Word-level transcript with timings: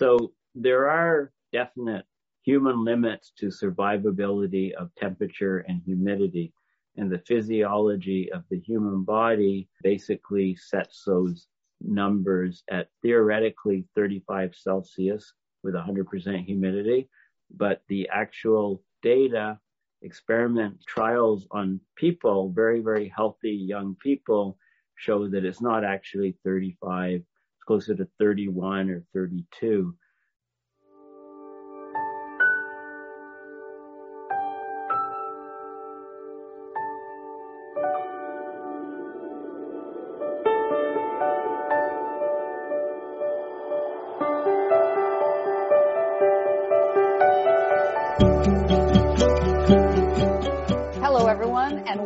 So 0.00 0.32
there 0.54 0.88
are 0.88 1.30
definite 1.52 2.06
human 2.42 2.84
limits 2.84 3.32
to 3.36 3.48
survivability 3.48 4.72
of 4.72 4.94
temperature 4.94 5.58
and 5.68 5.82
humidity. 5.84 6.54
And 6.96 7.12
the 7.12 7.18
physiology 7.18 8.32
of 8.32 8.44
the 8.50 8.60
human 8.60 9.04
body 9.04 9.68
basically 9.82 10.56
sets 10.56 11.04
those 11.04 11.48
numbers 11.82 12.62
at 12.70 12.88
theoretically 13.02 13.84
35 13.94 14.54
Celsius 14.54 15.34
with 15.62 15.74
100% 15.74 16.46
humidity. 16.46 17.10
But 17.54 17.82
the 17.88 18.08
actual 18.10 18.82
data, 19.02 19.58
experiment 20.00 20.78
trials 20.86 21.46
on 21.50 21.78
people, 21.96 22.52
very, 22.52 22.80
very 22.80 23.12
healthy 23.14 23.52
young 23.52 23.96
people, 23.96 24.56
show 24.94 25.28
that 25.28 25.44
it's 25.44 25.60
not 25.60 25.84
actually 25.84 26.38
35, 26.42 27.16
it's 27.16 27.29
closer 27.70 27.94
to 27.94 28.08
31 28.18 28.90
or 28.90 29.04
32. 29.14 29.94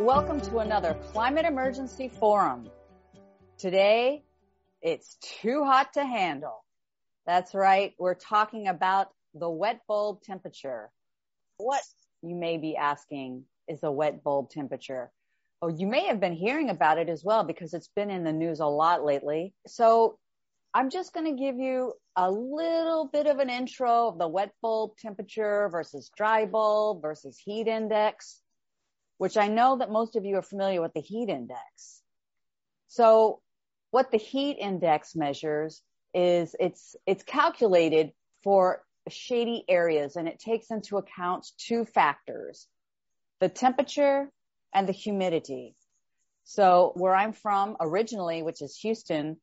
Welcome 0.03 0.39
to 0.41 0.59
another 0.59 0.95
climate 1.11 1.45
emergency 1.45 2.07
forum. 2.07 2.69
Today, 3.57 4.24
it's 4.81 5.17
too 5.41 5.63
hot 5.63 5.93
to 5.93 6.05
handle. 6.05 6.63
That's 7.25 7.53
right. 7.53 7.93
We're 7.97 8.15
talking 8.15 8.67
about 8.67 9.09
the 9.33 9.49
wet 9.49 9.81
bulb 9.87 10.21
temperature. 10.21 10.91
What 11.57 11.81
you 12.21 12.35
may 12.35 12.57
be 12.57 12.77
asking 12.77 13.43
is 13.67 13.83
a 13.83 13.91
wet 13.91 14.23
bulb 14.23 14.49
temperature. 14.49 15.11
Oh, 15.61 15.69
you 15.69 15.87
may 15.87 16.05
have 16.05 16.19
been 16.19 16.33
hearing 16.33 16.69
about 16.69 16.97
it 16.97 17.09
as 17.09 17.23
well 17.23 17.43
because 17.43 17.73
it's 17.73 17.89
been 17.95 18.11
in 18.11 18.23
the 18.23 18.33
news 18.33 18.59
a 18.59 18.65
lot 18.65 19.03
lately. 19.03 19.53
So 19.65 20.19
I'm 20.73 20.89
just 20.89 21.13
going 21.13 21.25
to 21.25 21.41
give 21.41 21.57
you 21.57 21.93
a 22.15 22.29
little 22.29 23.09
bit 23.11 23.25
of 23.25 23.39
an 23.39 23.49
intro 23.49 24.09
of 24.09 24.19
the 24.19 24.27
wet 24.27 24.51
bulb 24.61 24.97
temperature 24.97 25.69
versus 25.69 26.11
dry 26.15 26.45
bulb 26.45 27.01
versus 27.01 27.37
heat 27.43 27.67
index 27.67 28.41
which 29.17 29.37
I 29.37 29.47
know 29.47 29.77
that 29.77 29.91
most 29.91 30.15
of 30.15 30.25
you 30.25 30.37
are 30.37 30.41
familiar 30.41 30.81
with 30.81 30.93
the 30.93 31.01
heat 31.01 31.29
index. 31.29 32.01
So 32.87 33.41
what 33.95 34.11
the 34.11 34.17
heat 34.17 34.57
index 34.59 35.15
measures 35.15 35.81
is 36.13 36.53
it's, 36.59 36.97
it's 37.07 37.23
calculated 37.23 38.11
for 38.43 38.81
shady 39.07 39.63
areas 39.69 40.17
and 40.17 40.27
it 40.27 40.37
takes 40.37 40.69
into 40.69 40.97
account 40.97 41.47
two 41.57 41.85
factors, 41.85 42.67
the 43.39 43.47
temperature 43.47 44.29
and 44.73 44.85
the 44.85 44.91
humidity. 44.91 45.77
So 46.43 46.91
where 46.95 47.15
I'm 47.15 47.31
from 47.31 47.77
originally, 47.79 48.43
which 48.43 48.61
is 48.61 48.75
Houston, 48.79 49.37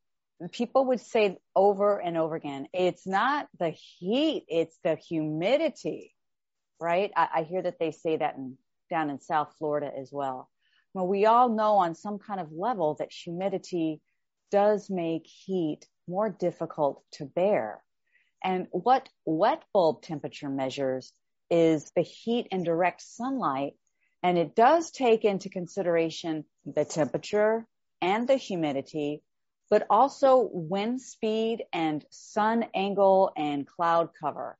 people 0.50 0.84
would 0.84 1.00
say 1.00 1.38
over 1.56 1.96
and 1.98 2.18
over 2.18 2.34
again, 2.34 2.66
it's 2.74 3.06
not 3.06 3.48
the 3.58 3.70
heat, 3.70 4.44
it's 4.48 4.78
the 4.84 4.96
humidity, 4.96 6.14
right? 6.78 7.10
I, 7.16 7.28
I 7.36 7.42
hear 7.44 7.62
that 7.62 7.78
they 7.80 7.90
say 7.90 8.18
that 8.18 8.36
in 8.36 8.58
down 8.90 9.08
in 9.08 9.18
South 9.18 9.54
Florida 9.58 9.90
as 9.98 10.10
well. 10.12 10.50
Well, 10.92 11.06
we 11.06 11.24
all 11.24 11.48
know 11.48 11.76
on 11.76 11.94
some 11.94 12.18
kind 12.18 12.38
of 12.38 12.52
level 12.52 12.96
that 12.98 13.10
humidity 13.10 14.02
does 14.52 14.88
make 14.88 15.26
heat 15.26 15.86
more 16.06 16.28
difficult 16.28 17.02
to 17.12 17.24
bear. 17.24 17.82
And 18.44 18.68
what 18.70 19.08
wet 19.24 19.64
bulb 19.72 20.02
temperature 20.02 20.48
measures 20.48 21.12
is 21.50 21.90
the 21.96 22.02
heat 22.02 22.46
in 22.52 22.62
direct 22.62 23.02
sunlight. 23.02 23.74
And 24.22 24.38
it 24.38 24.54
does 24.54 24.92
take 24.92 25.24
into 25.24 25.48
consideration 25.48 26.44
the 26.64 26.84
temperature 26.84 27.66
and 28.00 28.28
the 28.28 28.36
humidity, 28.36 29.22
but 29.68 29.86
also 29.90 30.48
wind 30.52 31.00
speed 31.00 31.64
and 31.72 32.04
sun 32.10 32.66
angle 32.74 33.32
and 33.36 33.66
cloud 33.66 34.10
cover. 34.20 34.56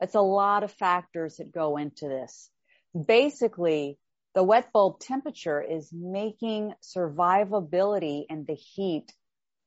It's 0.00 0.16
a 0.16 0.20
lot 0.20 0.64
of 0.64 0.72
factors 0.72 1.36
that 1.36 1.52
go 1.52 1.76
into 1.76 2.08
this 2.08 2.50
basically 2.94 3.98
the 4.34 4.42
wet 4.42 4.72
bulb 4.72 4.98
temperature 5.00 5.60
is 5.62 5.92
making 5.92 6.74
survivability 6.82 8.24
and 8.28 8.46
the 8.46 8.54
heat 8.54 9.12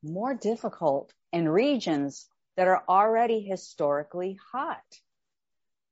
more 0.08 0.34
difficult 0.34 1.14
in 1.32 1.48
regions 1.48 2.28
that 2.56 2.68
are 2.68 2.84
already 2.88 3.42
historically 3.42 4.38
hot. 4.52 4.84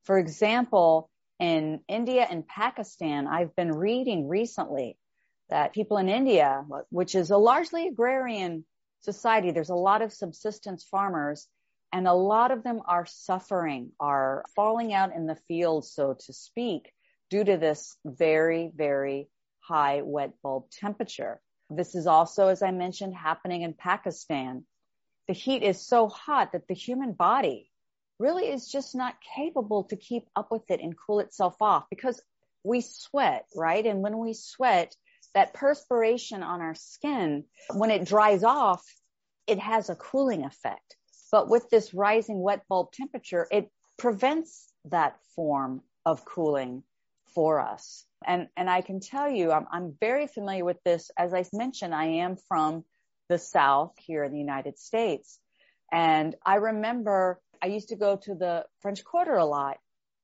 For 0.03 0.17
example, 0.17 1.09
in 1.39 1.81
India 1.87 2.25
and 2.29 2.47
Pakistan, 2.47 3.27
I've 3.27 3.55
been 3.55 3.71
reading 3.71 4.27
recently 4.27 4.97
that 5.49 5.73
people 5.73 5.97
in 5.97 6.09
India, 6.09 6.65
which 6.89 7.13
is 7.15 7.29
a 7.29 7.37
largely 7.37 7.87
agrarian 7.87 8.65
society, 9.01 9.51
there's 9.51 9.69
a 9.69 9.75
lot 9.75 10.01
of 10.01 10.13
subsistence 10.13 10.83
farmers 10.83 11.47
and 11.91 12.07
a 12.07 12.13
lot 12.13 12.51
of 12.51 12.63
them 12.63 12.81
are 12.85 13.05
suffering, 13.05 13.91
are 13.99 14.43
falling 14.55 14.93
out 14.93 15.15
in 15.15 15.27
the 15.27 15.37
fields, 15.47 15.91
so 15.91 16.15
to 16.25 16.33
speak, 16.33 16.91
due 17.29 17.43
to 17.43 17.57
this 17.57 17.95
very, 18.03 18.71
very 18.75 19.29
high 19.59 20.01
wet 20.01 20.33
bulb 20.41 20.69
temperature. 20.71 21.39
This 21.69 21.95
is 21.95 22.07
also, 22.07 22.47
as 22.47 22.61
I 22.61 22.71
mentioned, 22.71 23.15
happening 23.15 23.63
in 23.63 23.73
Pakistan. 23.73 24.65
The 25.27 25.33
heat 25.33 25.63
is 25.63 25.85
so 25.85 26.07
hot 26.07 26.51
that 26.51 26.67
the 26.67 26.75
human 26.75 27.13
body 27.13 27.71
really 28.19 28.47
is 28.47 28.69
just 28.69 28.95
not 28.95 29.15
capable 29.35 29.85
to 29.85 29.95
keep 29.95 30.25
up 30.35 30.51
with 30.51 30.69
it 30.69 30.79
and 30.81 30.95
cool 30.97 31.19
itself 31.19 31.55
off 31.61 31.85
because 31.89 32.21
we 32.63 32.81
sweat, 32.81 33.45
right? 33.55 33.85
And 33.85 34.01
when 34.01 34.17
we 34.19 34.33
sweat, 34.33 34.95
that 35.33 35.53
perspiration 35.53 36.43
on 36.43 36.61
our 36.61 36.75
skin, 36.75 37.43
when 37.73 37.91
it 37.91 38.05
dries 38.05 38.43
off, 38.43 38.83
it 39.47 39.59
has 39.59 39.89
a 39.89 39.95
cooling 39.95 40.45
effect. 40.45 40.95
But 41.31 41.49
with 41.49 41.69
this 41.69 41.93
rising 41.93 42.39
wet 42.39 42.61
bulb 42.69 42.91
temperature, 42.93 43.47
it 43.51 43.69
prevents 43.97 44.71
that 44.85 45.17
form 45.35 45.81
of 46.05 46.23
cooling 46.23 46.83
for 47.33 47.59
us. 47.59 48.05
And, 48.25 48.47
and 48.57 48.69
I 48.69 48.81
can 48.81 48.99
tell 48.99 49.29
you, 49.29 49.51
I'm, 49.51 49.67
I'm 49.71 49.95
very 49.99 50.27
familiar 50.27 50.65
with 50.65 50.81
this. 50.83 51.11
As 51.17 51.33
I 51.33 51.45
mentioned, 51.53 51.93
I 51.93 52.05
am 52.05 52.37
from 52.47 52.83
the 53.29 53.37
South 53.37 53.93
here 53.97 54.23
in 54.23 54.31
the 54.31 54.39
United 54.39 54.77
States. 54.79 55.39
And 55.91 56.35
I 56.45 56.55
remember 56.55 57.39
I 57.61 57.67
used 57.67 57.89
to 57.89 57.95
go 57.95 58.17
to 58.17 58.35
the 58.35 58.65
French 58.81 59.03
Quarter 59.03 59.35
a 59.35 59.45
lot. 59.45 59.77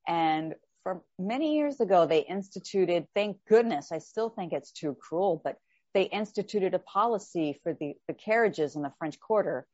And 0.08 0.56
for 0.84 1.02
many 1.20 1.56
years 1.58 1.80
ago, 1.80 2.08
they 2.08 2.20
instituted, 2.20 3.08
thank 3.16 3.38
goodness, 3.48 3.92
I 3.92 4.00
still 4.00 4.30
think 4.30 4.54
it's 4.54 4.72
too 4.72 4.98
cruel, 5.00 5.42
but 5.44 5.58
they 5.94 6.04
instituted 6.04 6.74
a 6.74 6.80
policy 6.80 7.60
for 7.64 7.74
the, 7.74 7.94
the 8.08 8.14
carriages 8.14 8.76
in 8.76 8.82
the 8.82 8.94
French 8.98 9.20
Quarter 9.20 9.68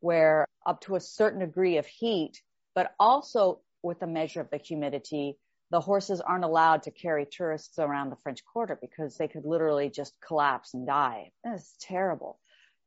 where 0.00 0.46
up 0.66 0.80
to 0.82 0.96
a 0.96 1.00
certain 1.00 1.40
degree 1.40 1.78
of 1.78 1.86
heat, 1.86 2.40
but 2.74 2.92
also 2.98 3.60
with 3.82 4.02
a 4.02 4.06
measure 4.06 4.40
of 4.40 4.50
the 4.50 4.58
humidity, 4.58 5.36
the 5.70 5.80
horses 5.80 6.20
aren't 6.20 6.44
allowed 6.44 6.84
to 6.84 6.90
carry 6.90 7.26
tourists 7.26 7.78
around 7.78 8.10
the 8.10 8.16
French 8.22 8.44
Quarter 8.44 8.78
because 8.80 9.16
they 9.16 9.28
could 9.28 9.44
literally 9.44 9.90
just 9.90 10.14
collapse 10.26 10.74
and 10.74 10.86
die. 10.86 11.30
It's 11.44 11.74
terrible. 11.80 12.38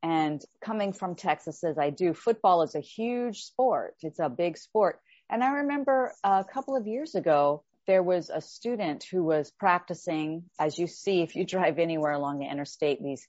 And 0.03 0.41
coming 0.63 0.93
from 0.93 1.15
Texas 1.15 1.63
as 1.63 1.77
I 1.77 1.89
do, 1.89 2.13
football 2.13 2.61
is 2.61 2.75
a 2.75 2.79
huge 2.79 3.43
sport. 3.43 3.95
It's 4.01 4.19
a 4.19 4.29
big 4.29 4.57
sport. 4.57 4.99
And 5.29 5.43
I 5.43 5.49
remember 5.49 6.13
a 6.23 6.45
couple 6.45 6.75
of 6.75 6.87
years 6.87 7.15
ago, 7.15 7.63
there 7.87 8.03
was 8.03 8.29
a 8.29 8.41
student 8.41 9.05
who 9.09 9.23
was 9.23 9.51
practicing, 9.51 10.43
as 10.59 10.77
you 10.77 10.87
see, 10.87 11.21
if 11.21 11.35
you 11.35 11.45
drive 11.45 11.79
anywhere 11.79 12.11
along 12.11 12.39
the 12.39 12.45
interstate, 12.45 13.01
these 13.01 13.27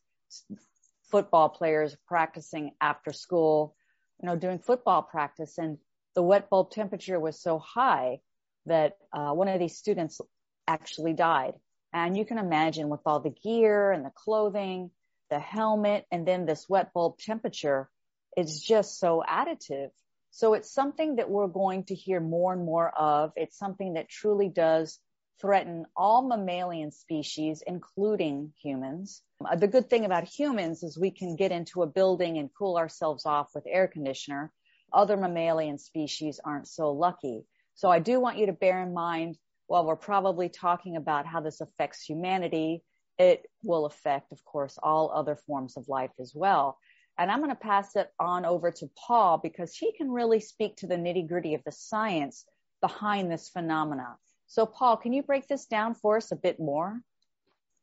football 1.10 1.48
players 1.48 1.96
practicing 2.06 2.72
after 2.80 3.12
school, 3.12 3.74
you 4.20 4.28
know, 4.28 4.36
doing 4.36 4.58
football 4.58 5.02
practice. 5.02 5.58
And 5.58 5.78
the 6.14 6.22
wet 6.22 6.50
bulb 6.50 6.70
temperature 6.70 7.18
was 7.18 7.40
so 7.40 7.58
high 7.58 8.20
that 8.68 8.96
uh, 9.12 9.32
one 9.32 9.48
of 9.48 9.58
these 9.58 9.76
students 9.76 10.20
actually 10.66 11.14
died. 11.14 11.54
And 11.92 12.16
you 12.16 12.24
can 12.24 12.38
imagine 12.38 12.88
with 12.88 13.00
all 13.06 13.20
the 13.20 13.30
gear 13.30 13.90
and 13.90 14.04
the 14.04 14.12
clothing, 14.14 14.90
the 15.30 15.38
helmet, 15.38 16.06
and 16.10 16.26
then 16.26 16.46
this 16.46 16.68
wet 16.68 16.92
bulb 16.92 17.18
temperature, 17.18 17.88
it's 18.36 18.60
just 18.60 18.98
so 18.98 19.22
additive. 19.28 19.90
So 20.30 20.54
it's 20.54 20.72
something 20.72 21.16
that 21.16 21.30
we're 21.30 21.48
going 21.48 21.84
to 21.84 21.94
hear 21.94 22.20
more 22.20 22.52
and 22.52 22.64
more 22.64 22.90
of. 22.90 23.32
It's 23.36 23.58
something 23.58 23.94
that 23.94 24.08
truly 24.08 24.48
does 24.48 25.00
threaten 25.40 25.86
all 25.96 26.26
mammalian 26.26 26.90
species, 26.90 27.62
including 27.66 28.52
humans. 28.62 29.22
Uh, 29.44 29.56
the 29.56 29.68
good 29.68 29.88
thing 29.88 30.04
about 30.04 30.24
humans 30.24 30.82
is 30.82 30.98
we 30.98 31.10
can 31.10 31.36
get 31.36 31.52
into 31.52 31.82
a 31.82 31.86
building 31.86 32.38
and 32.38 32.50
cool 32.58 32.76
ourselves 32.76 33.24
off 33.24 33.48
with 33.54 33.64
air 33.66 33.88
conditioner. 33.88 34.52
Other 34.92 35.16
mammalian 35.16 35.78
species 35.78 36.40
aren't 36.44 36.68
so 36.68 36.90
lucky. 36.92 37.44
So 37.78 37.88
I 37.88 38.00
do 38.00 38.18
want 38.18 38.38
you 38.38 38.46
to 38.46 38.52
bear 38.52 38.82
in 38.82 38.92
mind 38.92 39.38
while 39.68 39.86
we're 39.86 39.94
probably 39.94 40.48
talking 40.48 40.96
about 40.96 41.26
how 41.26 41.40
this 41.40 41.60
affects 41.60 42.02
humanity, 42.02 42.82
it 43.20 43.46
will 43.62 43.86
affect, 43.86 44.32
of 44.32 44.44
course, 44.44 44.80
all 44.82 45.12
other 45.14 45.36
forms 45.36 45.76
of 45.76 45.86
life 45.86 46.10
as 46.18 46.32
well. 46.34 46.76
And 47.18 47.30
I'm 47.30 47.38
going 47.38 47.50
to 47.50 47.54
pass 47.54 47.94
it 47.94 48.10
on 48.18 48.44
over 48.44 48.72
to 48.72 48.90
Paul 48.96 49.38
because 49.38 49.76
he 49.76 49.92
can 49.96 50.10
really 50.10 50.40
speak 50.40 50.74
to 50.78 50.88
the 50.88 50.96
nitty 50.96 51.28
gritty 51.28 51.54
of 51.54 51.62
the 51.62 51.70
science 51.70 52.46
behind 52.80 53.30
this 53.30 53.48
phenomena. 53.48 54.16
So, 54.48 54.66
Paul, 54.66 54.96
can 54.96 55.12
you 55.12 55.22
break 55.22 55.46
this 55.46 55.66
down 55.66 55.94
for 55.94 56.16
us 56.16 56.32
a 56.32 56.36
bit 56.36 56.58
more? 56.58 57.00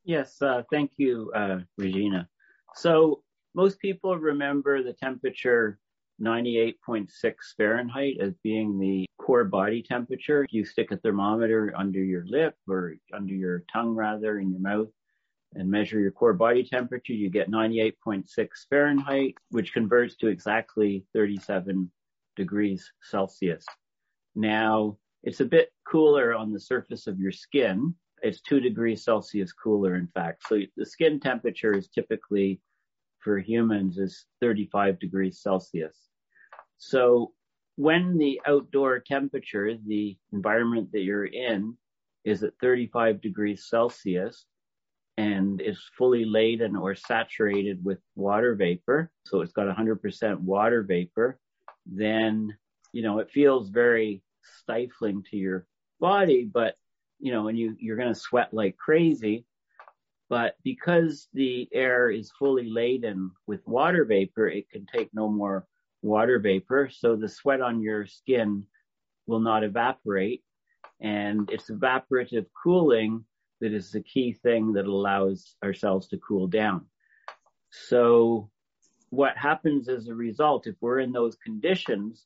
Yes, 0.03 0.41
uh, 0.41 0.63
thank 0.69 0.91
you, 0.97 1.31
uh, 1.33 1.59
Regina. 1.77 2.27
So, 2.73 3.23
most 3.53 3.79
people 3.79 4.17
remember 4.17 4.83
the 4.83 4.91
temperature 4.91 5.79
98.6 6.21 7.09
Fahrenheit 7.57 8.17
as 8.21 8.33
being 8.43 8.79
the 8.79 9.05
core 9.19 9.43
body 9.43 9.81
temperature. 9.81 10.45
You 10.49 10.65
stick 10.65 10.91
a 10.91 10.97
thermometer 10.97 11.73
under 11.75 12.03
your 12.03 12.25
lip 12.27 12.55
or 12.67 12.95
under 13.13 13.33
your 13.33 13.63
tongue, 13.71 13.95
rather, 13.95 14.39
in 14.39 14.51
your 14.51 14.61
mouth, 14.61 14.89
and 15.55 15.69
measure 15.69 15.99
your 15.99 16.11
core 16.11 16.33
body 16.33 16.63
temperature, 16.63 17.13
you 17.13 17.29
get 17.29 17.49
98.6 17.49 18.25
Fahrenheit, 18.69 19.35
which 19.49 19.73
converts 19.73 20.15
to 20.17 20.27
exactly 20.27 21.05
37 21.13 21.89
degrees 22.35 22.91
Celsius. 23.01 23.65
Now, 24.35 24.97
it's 25.23 25.39
a 25.39 25.45
bit 25.45 25.69
cooler 25.89 26.35
on 26.35 26.51
the 26.51 26.59
surface 26.59 27.07
of 27.07 27.19
your 27.19 27.31
skin. 27.31 27.95
It's 28.21 28.41
two 28.41 28.59
degrees 28.59 29.03
Celsius 29.03 29.53
cooler, 29.53 29.95
in 29.95 30.07
fact. 30.07 30.43
So 30.47 30.59
the 30.75 30.85
skin 30.85 31.19
temperature 31.19 31.73
is 31.73 31.87
typically 31.87 32.59
for 33.25 33.39
humans 33.39 33.97
is 33.97 34.27
35 34.39 34.99
degrees 34.99 35.41
Celsius. 35.41 35.97
So 36.77 37.33
when 37.75 38.17
the 38.17 38.39
outdoor 38.45 38.99
temperature, 38.99 39.75
the 39.87 40.15
environment 40.31 40.91
that 40.93 41.01
you're 41.01 41.25
in 41.25 41.75
is 42.23 42.43
at 42.43 42.53
35 42.61 43.21
degrees 43.21 43.65
Celsius 43.67 44.45
and 45.17 45.59
is 45.59 45.79
fully 45.97 46.23
laden 46.23 46.75
or 46.75 46.93
saturated 46.93 47.83
with 47.83 47.97
water 48.15 48.53
vapor, 48.53 49.11
so 49.25 49.41
it's 49.41 49.53
got 49.53 49.75
100% 49.75 50.39
water 50.41 50.83
vapor, 50.83 51.39
then, 51.85 52.55
you 52.93 53.01
know, 53.01 53.19
it 53.19 53.31
feels 53.31 53.69
very 53.69 54.21
stifling 54.61 55.23
to 55.31 55.37
your 55.37 55.65
body, 55.99 56.43
but, 56.43 56.75
you 57.19 57.31
know, 57.31 57.47
and 57.47 57.57
you, 57.57 57.75
you're 57.79 57.97
going 57.97 58.13
to 58.13 58.19
sweat 58.19 58.53
like 58.53 58.77
crazy. 58.77 59.45
But 60.29 60.55
because 60.63 61.27
the 61.33 61.67
air 61.71 62.09
is 62.09 62.31
fully 62.31 62.69
laden 62.69 63.31
with 63.45 63.67
water 63.67 64.05
vapor, 64.05 64.47
it 64.47 64.69
can 64.69 64.85
take 64.85 65.13
no 65.13 65.29
more 65.29 65.67
water 66.01 66.39
vapor. 66.39 66.89
So 66.91 67.15
the 67.15 67.29
sweat 67.29 67.61
on 67.61 67.81
your 67.81 68.07
skin 68.07 68.65
will 69.27 69.39
not 69.39 69.63
evaporate. 69.63 70.43
And 70.99 71.49
it's 71.51 71.69
evaporative 71.69 72.45
cooling 72.63 73.25
that 73.61 73.73
is 73.73 73.91
the 73.91 74.01
key 74.01 74.33
thing 74.33 74.73
that 74.73 74.85
allows 74.85 75.55
ourselves 75.63 76.07
to 76.07 76.17
cool 76.17 76.47
down. 76.47 76.85
So 77.69 78.49
what 79.09 79.37
happens 79.37 79.89
as 79.89 80.07
a 80.07 80.15
result, 80.15 80.67
if 80.67 80.75
we're 80.81 80.99
in 80.99 81.11
those 81.11 81.35
conditions 81.35 82.25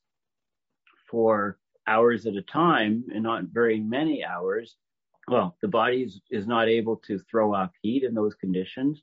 for 1.10 1.58
hours 1.88 2.26
at 2.26 2.36
a 2.36 2.42
time 2.42 3.06
and 3.14 3.24
not 3.24 3.46
very 3.46 3.80
many 3.80 4.24
hours, 4.24 4.78
well, 5.30 5.56
the 5.62 5.68
body 5.68 6.10
is 6.32 6.48
not 6.48 6.68
able 6.68 6.98
to 7.08 7.20
throw 7.20 7.54
off 7.54 7.72
heat 7.82 8.04
in 8.04 8.14
those 8.14 8.34
conditions. 8.36 9.02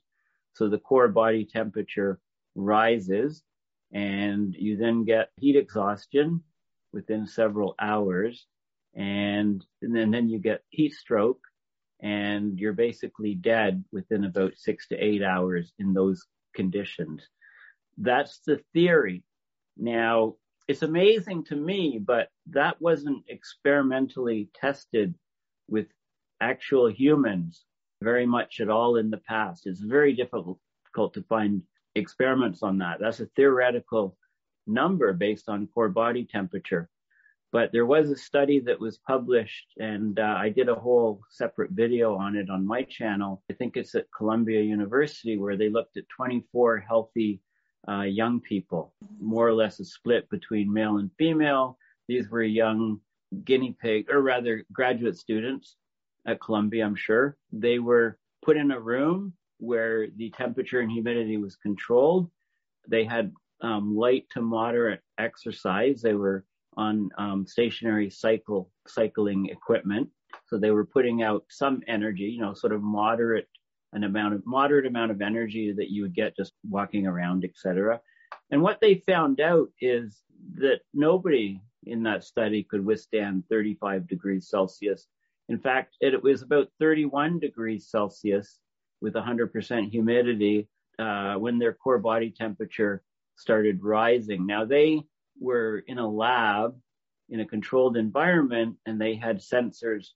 So 0.53 0.67
the 0.67 0.77
core 0.77 1.07
body 1.07 1.45
temperature 1.45 2.19
rises 2.55 3.43
and 3.93 4.53
you 4.57 4.75
then 4.75 5.05
get 5.05 5.29
heat 5.39 5.55
exhaustion 5.55 6.43
within 6.91 7.27
several 7.27 7.75
hours. 7.79 8.45
And, 8.93 9.63
and 9.81 9.95
then, 9.95 10.11
then 10.11 10.27
you 10.27 10.39
get 10.39 10.63
heat 10.69 10.93
stroke 10.93 11.39
and 12.01 12.59
you're 12.59 12.73
basically 12.73 13.35
dead 13.35 13.83
within 13.91 14.25
about 14.25 14.53
six 14.57 14.87
to 14.89 14.97
eight 14.97 15.23
hours 15.23 15.71
in 15.79 15.93
those 15.93 16.25
conditions. 16.53 17.27
That's 17.97 18.39
the 18.45 18.59
theory. 18.73 19.23
Now, 19.77 20.35
it's 20.67 20.81
amazing 20.81 21.45
to 21.45 21.55
me, 21.55 21.99
but 22.03 22.29
that 22.47 22.81
wasn't 22.81 23.23
experimentally 23.29 24.49
tested 24.59 25.15
with 25.69 25.87
actual 26.41 26.89
humans 26.89 27.65
very 28.01 28.25
much 28.25 28.59
at 28.59 28.69
all 28.69 28.97
in 28.97 29.09
the 29.09 29.17
past. 29.17 29.65
It's 29.65 29.79
very 29.79 30.13
difficult 30.13 30.59
to 31.13 31.23
find 31.29 31.61
experiments 31.95 32.63
on 32.63 32.77
that. 32.79 32.99
That's 32.99 33.19
a 33.19 33.29
theoretical 33.35 34.17
number 34.65 35.13
based 35.13 35.49
on 35.49 35.67
core 35.73 35.89
body 35.89 36.25
temperature. 36.25 36.89
But 37.51 37.71
there 37.71 37.85
was 37.85 38.11
a 38.11 38.15
study 38.15 38.59
that 38.61 38.79
was 38.79 38.97
published, 38.97 39.67
and 39.77 40.19
uh, 40.19 40.35
I 40.37 40.49
did 40.49 40.67
a 40.67 40.75
whole 40.75 41.21
separate 41.29 41.71
video 41.71 42.15
on 42.15 42.35
it 42.35 42.49
on 42.49 42.67
my 42.67 42.83
channel. 42.83 43.41
I 43.49 43.53
think 43.53 43.77
it's 43.77 43.95
at 43.95 44.11
Columbia 44.15 44.61
University, 44.61 45.37
where 45.37 45.55
they 45.55 45.69
looked 45.69 45.95
at 45.95 46.09
24 46.09 46.79
healthy 46.79 47.41
uh, 47.87 48.01
young 48.01 48.41
people, 48.41 48.93
more 49.21 49.47
or 49.47 49.53
less 49.53 49.79
a 49.79 49.85
split 49.85 50.29
between 50.29 50.71
male 50.71 50.97
and 50.97 51.09
female. 51.17 51.77
These 52.09 52.29
were 52.29 52.43
young 52.43 52.99
guinea 53.45 53.77
pig, 53.81 54.09
or 54.09 54.21
rather 54.21 54.65
graduate 54.73 55.17
students 55.17 55.77
at 56.27 56.41
Columbia, 56.41 56.85
I'm 56.85 56.95
sure. 56.95 57.37
They 57.51 57.79
were 57.79 58.19
put 58.43 58.57
in 58.57 58.71
a 58.71 58.79
room 58.79 59.33
where 59.59 60.07
the 60.17 60.29
temperature 60.31 60.81
and 60.81 60.91
humidity 60.91 61.37
was 61.37 61.55
controlled. 61.55 62.29
They 62.87 63.05
had 63.05 63.31
um, 63.61 63.95
light 63.95 64.25
to 64.31 64.41
moderate 64.41 65.01
exercise. 65.17 66.01
They 66.01 66.13
were 66.13 66.45
on 66.75 67.09
um, 67.17 67.47
stationary 67.47 68.09
cycle 68.09 68.69
cycling 68.87 69.47
equipment. 69.47 70.09
So 70.45 70.57
they 70.57 70.71
were 70.71 70.85
putting 70.85 71.23
out 71.23 71.43
some 71.49 71.81
energy, 71.87 72.23
you 72.23 72.39
know, 72.39 72.53
sort 72.53 72.73
of 72.73 72.83
moderate 72.83 73.47
an 73.93 74.03
amount 74.03 74.35
of 74.35 74.45
moderate 74.45 74.85
amount 74.85 75.11
of 75.11 75.21
energy 75.21 75.73
that 75.75 75.89
you 75.89 76.03
would 76.03 76.13
get 76.13 76.35
just 76.35 76.53
walking 76.69 77.07
around, 77.07 77.43
etc. 77.45 77.99
And 78.51 78.61
what 78.61 78.79
they 78.81 79.03
found 79.07 79.39
out 79.39 79.69
is 79.81 80.21
that 80.55 80.81
nobody 80.93 81.59
in 81.85 82.03
that 82.03 82.23
study 82.23 82.63
could 82.63 82.85
withstand 82.85 83.43
35 83.49 84.07
degrees 84.07 84.49
Celsius. 84.49 85.07
In 85.49 85.59
fact, 85.59 85.95
it 86.01 86.21
was 86.21 86.41
about 86.41 86.69
31 86.79 87.39
degrees 87.39 87.87
Celsius 87.89 88.59
with 89.01 89.13
100% 89.13 89.89
humidity 89.89 90.67
uh, 90.99 91.35
when 91.35 91.57
their 91.59 91.73
core 91.73 91.99
body 91.99 92.31
temperature 92.31 93.03
started 93.35 93.83
rising. 93.83 94.45
Now 94.45 94.65
they 94.65 95.03
were 95.39 95.83
in 95.87 95.99
a 95.99 96.07
lab 96.07 96.75
in 97.29 97.39
a 97.41 97.45
controlled 97.45 97.97
environment 97.97 98.77
and 98.85 98.99
they 98.99 99.15
had 99.15 99.39
sensors 99.39 100.07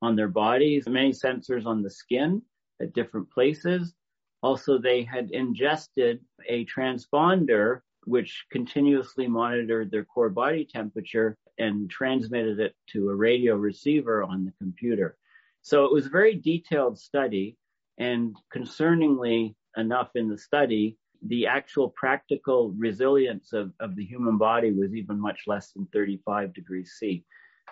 on 0.00 0.14
their 0.14 0.28
bodies, 0.28 0.88
many 0.88 1.10
sensors 1.10 1.66
on 1.66 1.82
the 1.82 1.90
skin 1.90 2.40
at 2.80 2.92
different 2.92 3.30
places. 3.30 3.94
Also, 4.42 4.78
they 4.78 5.02
had 5.02 5.30
ingested 5.32 6.20
a 6.48 6.64
transponder 6.66 7.80
which 8.04 8.46
continuously 8.50 9.26
monitored 9.26 9.90
their 9.90 10.04
core 10.04 10.30
body 10.30 10.64
temperature 10.64 11.36
and 11.58 11.90
transmitted 11.90 12.60
it 12.60 12.74
to 12.88 13.10
a 13.10 13.14
radio 13.14 13.56
receiver 13.56 14.22
on 14.22 14.44
the 14.44 14.52
computer. 14.58 15.16
So 15.62 15.84
it 15.84 15.92
was 15.92 16.06
a 16.06 16.10
very 16.10 16.34
detailed 16.34 16.98
study 16.98 17.56
and 17.98 18.36
concerningly 18.54 19.54
enough 19.76 20.10
in 20.14 20.28
the 20.28 20.38
study, 20.38 20.96
the 21.26 21.46
actual 21.46 21.90
practical 21.90 22.70
resilience 22.76 23.52
of, 23.52 23.72
of 23.80 23.96
the 23.96 24.04
human 24.04 24.38
body 24.38 24.72
was 24.72 24.94
even 24.94 25.20
much 25.20 25.42
less 25.46 25.72
than 25.72 25.86
35 25.92 26.54
degrees 26.54 26.94
C. 26.98 27.24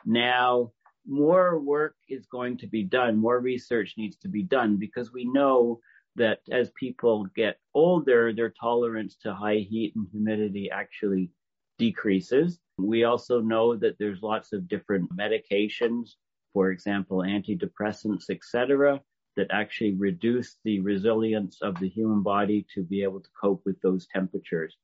Now, 0.05 0.73
more 1.07 1.61
work 1.61 1.95
is 2.09 2.27
going 2.27 2.59
to 2.59 2.67
be 2.67 2.83
done, 2.83 3.17
more 3.17 3.39
research 3.39 3.95
needs 3.97 4.17
to 4.19 4.29
be 4.29 4.43
done 4.43 4.77
because 4.77 5.13
we 5.13 5.25
know 5.25 5.81
that 6.17 6.41
as 6.51 6.71
people 6.79 7.27
get 7.37 7.59
older, 7.75 8.33
their 8.33 8.51
tolerance 8.51 9.17
to 9.23 9.35
high 9.35 9.67
heat 9.69 9.93
and 9.95 10.09
humidity 10.11 10.71
actually 10.71 11.31
decreases. 11.79 12.59
We 12.79 13.05
also 13.05 13.41
know 13.41 13.77
that 13.77 13.97
there's 13.99 14.23
lots 14.23 14.53
of 14.53 14.69
different 14.69 15.15
medications, 15.17 16.11
for 16.53 16.71
example, 16.71 17.19
antidepressants, 17.19 18.31
etc., 18.31 19.01
that 19.37 19.49
actually 19.51 19.95
reduce 19.95 20.57
the 20.65 20.81
resilience 20.81 21.61
of 21.61 21.79
the 21.79 21.89
human 21.89 22.23
body 22.23 22.67
to 22.75 22.83
be 22.83 23.03
able 23.03 23.21
to 23.21 23.29
cope 23.39 23.63
with 23.67 23.81
those 23.83 24.07
temperatures. 24.07 24.77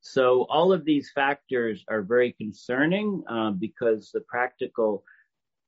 So 0.00 0.46
all 0.48 0.72
of 0.72 0.84
these 0.84 1.10
factors 1.10 1.84
are 1.88 2.02
very 2.02 2.32
concerning 2.32 3.24
uh, 3.28 3.50
because 3.50 4.10
the 4.12 4.20
practical 4.20 5.02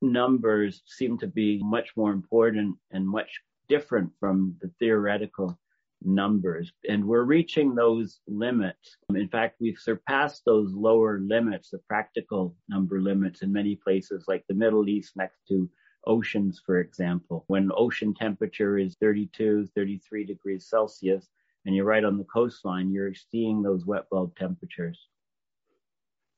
numbers 0.01 0.81
seem 0.85 1.17
to 1.19 1.27
be 1.27 1.61
much 1.63 1.89
more 1.97 2.11
important 2.11 2.77
and 2.91 3.07
much 3.07 3.41
different 3.67 4.11
from 4.19 4.55
the 4.61 4.71
theoretical 4.79 5.59
numbers. 6.03 6.71
And 6.87 7.05
we're 7.05 7.23
reaching 7.23 7.75
those 7.75 8.19
limits. 8.27 8.97
In 9.13 9.27
fact, 9.29 9.57
we've 9.59 9.77
surpassed 9.77 10.43
those 10.45 10.73
lower 10.73 11.19
limits, 11.19 11.69
the 11.69 11.79
practical 11.79 12.55
number 12.69 13.01
limits 13.01 13.41
in 13.41 13.51
many 13.51 13.75
places 13.75 14.25
like 14.27 14.43
the 14.47 14.55
Middle 14.55 14.87
East 14.89 15.15
next 15.15 15.39
to 15.49 15.69
oceans, 16.05 16.61
for 16.65 16.79
example. 16.79 17.43
When 17.47 17.71
ocean 17.75 18.13
temperature 18.13 18.77
is 18.77 18.95
32, 18.99 19.67
33 19.75 20.25
degrees 20.25 20.67
Celsius, 20.67 21.27
and 21.65 21.75
you're 21.75 21.85
right 21.85 22.03
on 22.03 22.17
the 22.17 22.23
coastline, 22.23 22.91
you're 22.91 23.13
seeing 23.13 23.61
those 23.61 23.85
wet 23.85 24.09
bulb 24.09 24.35
temperatures. 24.35 25.07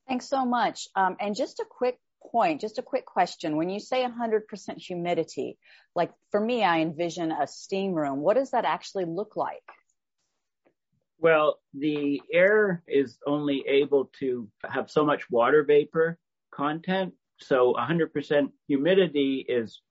Thanks 0.07 0.27
so 0.27 0.45
much. 0.45 0.89
Um, 0.95 1.15
and 1.19 1.35
just 1.35 1.59
a 1.59 1.65
quick 1.69 1.97
point, 2.31 2.61
just 2.61 2.79
a 2.79 2.83
quick 2.83 3.05
question. 3.05 3.55
When 3.55 3.69
you 3.69 3.79
say 3.79 4.05
100% 4.05 4.77
humidity, 4.77 5.57
like 5.95 6.11
for 6.31 6.39
me, 6.39 6.63
I 6.63 6.79
envision 6.79 7.31
a 7.31 7.47
steam 7.47 7.93
room. 7.93 8.19
What 8.19 8.35
does 8.35 8.51
that 8.51 8.65
actually 8.65 9.05
look 9.05 9.35
like? 9.35 9.63
Well, 11.19 11.59
the 11.73 12.21
air 12.33 12.83
is 12.87 13.17
only 13.25 13.63
able 13.67 14.11
to 14.19 14.49
have 14.69 14.91
so 14.91 15.05
much 15.05 15.29
water 15.29 15.63
vapor 15.63 16.17
content. 16.51 17.13
So 17.39 17.73
100% 17.73 18.51
humidity 18.67 19.45
is 19.47 19.81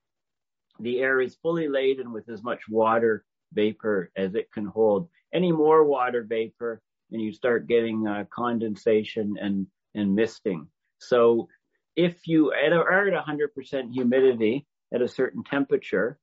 the 0.80 1.00
air 1.00 1.20
is 1.20 1.36
fully 1.36 1.68
laden 1.68 2.12
with 2.12 2.28
as 2.28 2.42
much 2.42 2.68
water 2.68 3.24
vapor 3.52 4.10
as 4.16 4.34
it 4.34 4.50
can 4.52 4.66
hold. 4.66 5.08
Any 5.32 5.52
more 5.52 5.84
water 5.84 6.22
vapor 6.22 6.82
and 7.10 7.20
you 7.20 7.32
start 7.32 7.66
getting 7.66 8.06
uh, 8.06 8.24
condensation 8.34 9.36
and, 9.40 9.66
and 9.94 10.14
misting. 10.14 10.66
So 10.98 11.48
if 11.96 12.26
you 12.26 12.52
are 12.52 13.08
at 13.08 13.26
100% 13.26 13.92
humidity 13.92 14.66
at 14.94 15.02
a 15.02 15.08
certain 15.08 15.44
temperature, 15.44 16.18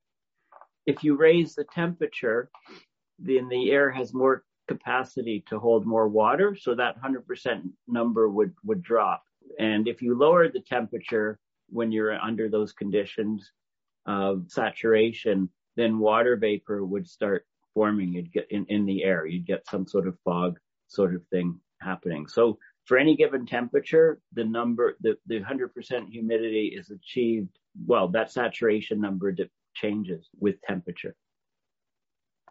if 0.86 1.04
you 1.04 1.16
raise 1.16 1.56
the 1.56 1.66
temperature, 1.66 2.50
then 3.20 3.50
the 3.50 3.72
air 3.72 3.92
has 3.92 4.14
more 4.14 4.44
capacity 4.68 5.44
to 5.50 5.60
hold 5.60 5.86
more 5.86 6.08
water. 6.08 6.56
So 6.60 6.76
that 6.76 6.96
100% 7.02 7.62
number 7.88 8.30
would, 8.30 8.54
would 8.64 8.82
drop. 8.82 9.24
And 9.58 9.88
if 9.88 10.02
you 10.02 10.18
lower 10.18 10.48
the 10.50 10.62
temperature 10.62 11.40
when 11.70 11.92
you're 11.92 12.14
under 12.14 12.50
those 12.50 12.72
conditions 12.72 13.52
of 14.06 14.46
saturation, 14.48 15.50
then 15.76 16.00
water 16.00 16.36
vapor 16.36 16.84
would 16.86 17.08
start 17.08 17.46
forming. 17.74 18.14
You'd 18.14 18.34
get 18.34 18.48
in, 18.50 18.66
in 18.70 18.86
the 18.86 19.04
air. 19.04 19.26
You'd 19.26 19.46
get 19.46 19.68
some 19.70 19.88
sort 19.88 20.08
of 20.08 20.18
fog 20.26 20.60
sort 20.88 21.14
of 21.14 21.22
thing 21.28 21.60
happening. 21.82 22.28
So 22.28 22.58
for 22.90 22.98
any 22.98 23.16
given 23.16 23.46
temperature, 23.46 24.20
the 24.34 24.44
number, 24.44 24.98
the, 25.02 25.16
the 25.28 25.40
100% 25.40 26.10
humidity 26.10 26.74
is 26.76 26.90
achieved. 26.90 27.60
Well, 27.86 28.08
that 28.08 28.32
saturation 28.32 29.00
number 29.00 29.32
de- 29.32 29.48
changes 29.76 30.28
with 30.40 30.60
temperature. 30.64 31.16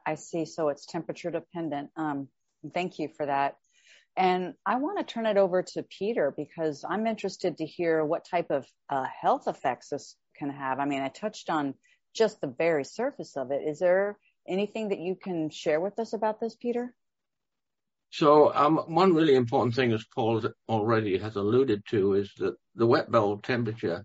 I 0.07 0.15
see. 0.15 0.45
So 0.45 0.69
it's 0.69 0.87
temperature 0.87 1.33
dependent. 1.33 1.91
Um, 1.97 2.29
thank 2.73 3.01
you 3.01 3.09
for 3.09 3.27
that. 3.27 3.57
And 4.17 4.55
I 4.65 4.77
want 4.77 4.99
to 4.99 5.13
turn 5.13 5.27
it 5.27 5.39
over 5.39 5.65
to 5.75 5.83
Peter 5.83 6.33
because 6.37 6.85
I'm 6.89 7.09
interested 7.09 7.59
to 7.59 7.67
hear 7.67 8.05
what 8.05 8.25
type 8.25 8.53
of 8.53 8.65
uh, 8.89 9.07
health 9.21 9.49
effects 9.49 9.89
this 9.89 10.15
can 10.37 10.51
have. 10.51 10.79
I 10.79 10.85
mean, 10.85 11.03
I 11.03 11.09
touched 11.09 11.51
on 11.51 11.75
just 12.15 12.41
the 12.41 12.55
very 12.57 12.85
surface 12.85 13.37
of 13.37 13.51
it. 13.51 13.63
Is 13.67 13.81
there 13.81 14.17
anything 14.47 14.91
that 14.91 15.01
you 15.01 15.17
can 15.21 15.51
share 15.51 15.81
with 15.81 15.99
us 15.99 16.13
about 16.13 16.39
this, 16.39 16.55
Peter? 16.55 16.95
So 18.11 18.55
um, 18.55 18.79
one 18.87 19.15
really 19.15 19.35
important 19.35 19.75
thing, 19.75 19.93
as 19.93 20.05
Paul 20.15 20.43
already 20.69 21.19
has 21.19 21.37
alluded 21.37 21.83
to, 21.91 22.15
is 22.15 22.33
that 22.39 22.55
the 22.75 22.87
wet 22.87 23.11
bulb 23.11 23.43
temperature 23.43 24.05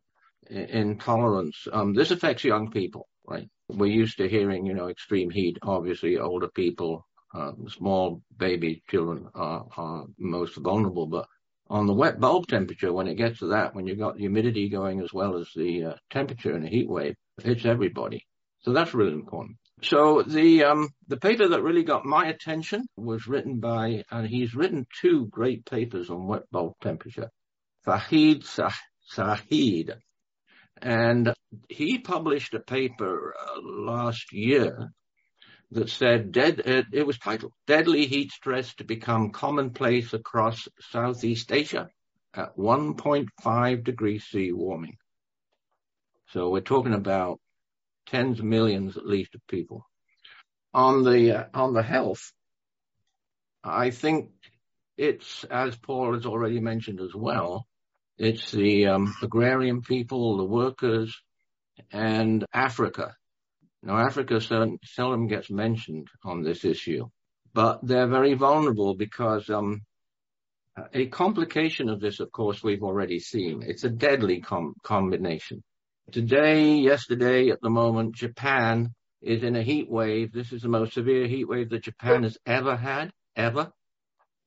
intolerance. 0.49 1.67
Um, 1.71 1.93
this 1.93 2.11
affects 2.11 2.43
young 2.43 2.69
people, 2.71 3.07
right? 3.25 3.47
We're 3.69 3.85
used 3.87 4.17
to 4.17 4.27
hearing, 4.27 4.65
you 4.65 4.73
know, 4.73 4.89
extreme 4.89 5.29
heat. 5.29 5.57
Obviously, 5.61 6.17
older 6.17 6.49
people, 6.49 7.05
um, 7.33 7.67
small 7.69 8.21
baby 8.37 8.83
children 8.89 9.27
are, 9.33 9.65
are 9.77 10.05
most 10.17 10.55
vulnerable. 10.57 11.07
But 11.07 11.27
on 11.69 11.87
the 11.87 11.93
wet 11.93 12.19
bulb 12.19 12.47
temperature, 12.47 12.91
when 12.91 13.07
it 13.07 13.15
gets 13.15 13.39
to 13.39 13.47
that, 13.47 13.73
when 13.73 13.87
you've 13.87 13.99
got 13.99 14.15
the 14.15 14.21
humidity 14.21 14.69
going 14.69 14.99
as 15.01 15.13
well 15.13 15.37
as 15.37 15.49
the 15.55 15.85
uh, 15.85 15.93
temperature 16.09 16.55
in 16.55 16.65
a 16.65 16.69
heat 16.69 16.89
wave, 16.89 17.15
it 17.39 17.45
hits 17.45 17.65
everybody. 17.65 18.25
So 18.61 18.73
that's 18.73 18.93
really 18.93 19.13
important. 19.13 19.57
So 19.83 20.23
the 20.23 20.63
um, 20.63 20.89
the 21.07 21.17
paper 21.17 21.47
that 21.49 21.61
really 21.61 21.83
got 21.83 22.05
my 22.05 22.27
attention 22.27 22.87
was 22.95 23.27
written 23.27 23.59
by, 23.59 24.03
and 24.09 24.27
he's 24.27 24.55
written 24.55 24.87
two 25.01 25.27
great 25.27 25.65
papers 25.65 26.09
on 26.09 26.27
wet 26.27 26.43
bulb 26.51 26.75
temperature. 26.81 27.29
Fahad 27.85 28.45
Saeed, 29.05 29.93
and 30.81 31.33
he 31.67 31.97
published 31.97 32.53
a 32.53 32.61
paper 32.61 33.35
uh, 33.37 33.61
last 33.61 34.31
year 34.31 34.93
that 35.71 35.89
said 35.89 36.31
dead. 36.31 36.61
Uh, 36.65 36.83
it 36.93 37.05
was 37.05 37.19
titled 37.19 37.51
"Deadly 37.67 38.05
Heat 38.05 38.31
Stress 38.31 38.73
to 38.75 38.85
Become 38.85 39.31
Commonplace 39.31 40.13
Across 40.13 40.69
Southeast 40.91 41.51
Asia 41.51 41.89
at 42.33 42.55
1.5 42.55 43.83
degrees 43.83 44.23
C 44.23 44.53
warming." 44.53 44.95
So 46.29 46.49
we're 46.49 46.61
talking 46.61 46.93
about 46.93 47.41
tens 48.07 48.39
of 48.39 48.45
millions 48.45 48.97
at 48.97 49.05
least 49.05 49.35
of 49.35 49.41
people. 49.47 49.85
On 50.73 51.03
the 51.03 51.39
uh, 51.39 51.45
on 51.53 51.73
the 51.73 51.83
health, 51.83 52.31
I 53.63 53.91
think 53.91 54.31
it's 54.97 55.43
as 55.45 55.75
Paul 55.75 56.13
has 56.13 56.25
already 56.25 56.59
mentioned 56.59 56.99
as 56.99 57.13
well. 57.13 57.67
It's 58.17 58.51
the 58.51 58.87
um, 58.87 59.15
agrarian 59.21 59.81
people, 59.81 60.37
the 60.37 60.43
workers, 60.43 61.15
and 61.91 62.45
Africa. 62.53 63.15
Now, 63.81 63.97
Africa 63.97 64.39
seldom 64.39 65.27
gets 65.27 65.49
mentioned 65.49 66.07
on 66.23 66.43
this 66.43 66.63
issue, 66.63 67.07
but 67.53 67.79
they're 67.83 68.07
very 68.07 68.33
vulnerable 68.33 68.95
because 68.95 69.49
um, 69.49 69.81
a 70.93 71.07
complication 71.07 71.89
of 71.89 71.99
this, 71.99 72.19
of 72.19 72.31
course, 72.31 72.63
we've 72.63 72.83
already 72.83 73.19
seen. 73.19 73.61
It's 73.61 73.83
a 73.83 73.89
deadly 73.89 74.41
com- 74.41 74.75
combination. 74.83 75.63
Today, 76.11 76.75
yesterday, 76.75 77.49
at 77.49 77.61
the 77.61 77.69
moment, 77.69 78.15
Japan 78.15 78.93
is 79.21 79.41
in 79.41 79.55
a 79.55 79.63
heat 79.63 79.89
wave. 79.89 80.31
This 80.31 80.51
is 80.51 80.61
the 80.61 80.67
most 80.67 80.93
severe 80.93 81.27
heat 81.27 81.45
wave 81.45 81.69
that 81.69 81.83
Japan 81.83 82.23
has 82.23 82.37
ever 82.45 82.75
had, 82.75 83.11
ever. 83.35 83.71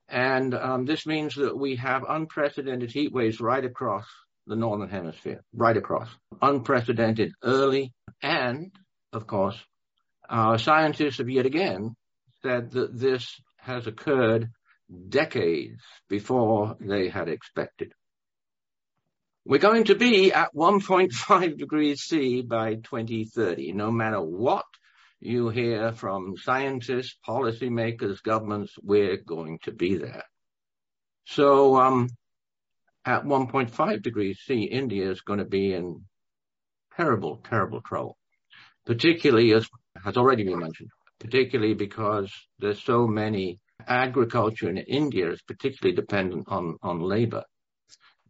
And 0.07 0.53
um, 0.53 0.85
this 0.85 1.05
means 1.05 1.35
that 1.35 1.57
we 1.57 1.75
have 1.77 2.03
unprecedented 2.07 2.91
heat 2.91 3.11
waves 3.11 3.41
right 3.41 3.65
across 3.65 4.05
the 4.45 4.55
northern 4.55 4.89
hemisphere, 4.89 5.43
right 5.53 5.75
across. 5.75 6.07
Unprecedented 6.41 7.33
early. 7.43 7.91
And, 8.21 8.71
of 9.11 9.27
course, 9.27 9.57
our 10.29 10.57
scientists 10.57 11.17
have 11.17 11.29
yet 11.29 11.45
again 11.45 11.95
said 12.43 12.71
that 12.71 12.97
this 12.97 13.41
has 13.57 13.87
occurred 13.87 14.49
decades 15.09 15.81
before 16.07 16.77
they 16.79 17.09
had 17.09 17.27
expected. 17.27 17.93
We're 19.49 19.59
going 19.59 19.85
to 19.85 19.95
be 19.95 20.33
at 20.33 20.53
1.5 20.53 21.57
degrees 21.57 22.01
C 22.01 22.41
by 22.41 22.75
2030, 22.75 23.71
no 23.71 23.89
matter 23.89 24.19
what 24.19 24.65
you 25.21 25.47
hear 25.47 25.93
from 25.93 26.35
scientists, 26.35 27.15
policymakers, 27.25 28.21
governments, 28.21 28.73
we're 28.83 29.15
going 29.15 29.59
to 29.63 29.71
be 29.71 29.95
there. 29.95 30.23
So, 31.27 31.77
um, 31.77 32.09
at 33.05 33.23
1.5 33.23 34.01
degrees 34.01 34.41
C, 34.45 34.63
India 34.63 35.09
is 35.09 35.21
going 35.21 35.39
to 35.39 35.45
be 35.45 35.71
in 35.73 36.03
terrible, 36.97 37.39
terrible 37.49 37.79
trouble, 37.79 38.17
particularly 38.85 39.53
as 39.53 39.65
has 40.03 40.17
already 40.17 40.43
been 40.43 40.59
mentioned, 40.59 40.89
particularly 41.21 41.73
because 41.73 42.29
there's 42.59 42.83
so 42.83 43.07
many 43.07 43.61
agriculture 43.87 44.69
in 44.69 44.75
India 44.75 45.31
is 45.31 45.41
particularly 45.41 45.95
dependent 45.95 46.49
on, 46.49 46.75
on 46.81 46.99
labor 46.99 47.45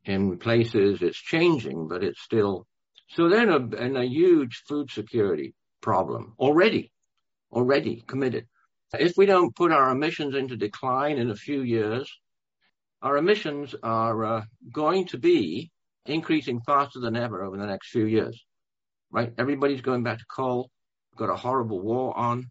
in 0.07 0.37
places 0.37 1.01
it's 1.01 1.17
changing, 1.17 1.87
but 1.87 2.03
it's 2.03 2.21
still 2.21 2.65
so 3.09 3.29
they're 3.29 3.49
a, 3.49 3.75
in 3.75 3.95
a 3.95 4.03
huge 4.03 4.63
food 4.67 4.91
security 4.91 5.53
problem 5.81 6.33
already, 6.39 6.91
already 7.51 8.03
committed. 8.05 8.47
If 8.93 9.17
we 9.17 9.25
don't 9.25 9.55
put 9.55 9.71
our 9.71 9.89
emissions 9.91 10.35
into 10.35 10.57
decline 10.57 11.17
in 11.17 11.29
a 11.29 11.35
few 11.35 11.61
years, 11.61 12.09
our 13.01 13.17
emissions 13.17 13.75
are 13.83 14.25
uh, 14.25 14.41
going 14.71 15.05
to 15.07 15.17
be 15.17 15.71
increasing 16.05 16.61
faster 16.61 16.99
than 16.99 17.15
ever 17.15 17.43
over 17.43 17.57
the 17.57 17.65
next 17.65 17.89
few 17.89 18.05
years, 18.05 18.43
right? 19.11 19.33
Everybody's 19.37 19.81
going 19.81 20.03
back 20.03 20.19
to 20.19 20.25
coal. 20.25 20.69
Got 21.15 21.29
a 21.29 21.35
horrible 21.35 21.81
war 21.81 22.17
on, 22.17 22.49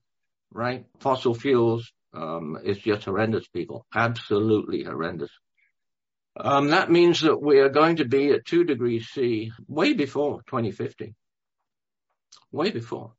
right? 0.53 0.87
Fossil 1.01 1.35
fuels. 1.35 1.91
Um, 2.13 2.59
it's 2.65 2.81
just 2.81 3.05
horrendous, 3.05 3.47
people. 3.49 3.87
Absolutely 3.95 4.85
horrendous. 4.85 5.31
Um, 6.39 6.69
that 6.69 6.91
means 6.91 7.23
that 7.23 7.41
we 7.41 7.61
are 7.61 7.71
going 7.71 7.97
to 7.97 8.05
be 8.05 8.31
at 8.33 8.45
two 8.45 8.65
degrees 8.65 9.09
C 9.09 9.53
way 9.69 9.95
before 9.95 10.43
2050. 10.47 11.15
Way 12.53 12.71
before. 12.71 13.13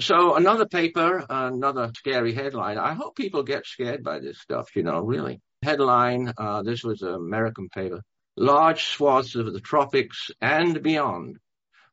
So 0.00 0.36
another 0.36 0.66
paper, 0.66 1.24
another 1.28 1.90
scary 1.96 2.34
headline. 2.34 2.78
I 2.78 2.94
hope 2.94 3.16
people 3.16 3.42
get 3.42 3.66
scared 3.66 4.02
by 4.02 4.20
this 4.20 4.38
stuff, 4.38 4.74
you 4.74 4.82
know, 4.82 5.00
really. 5.00 5.40
Headline, 5.62 6.32
uh, 6.36 6.62
this 6.62 6.82
was 6.82 7.02
an 7.02 7.14
American 7.14 7.68
paper. 7.68 8.02
Large 8.36 8.84
swaths 8.84 9.34
of 9.34 9.52
the 9.52 9.60
tropics 9.60 10.30
and 10.40 10.82
beyond 10.82 11.38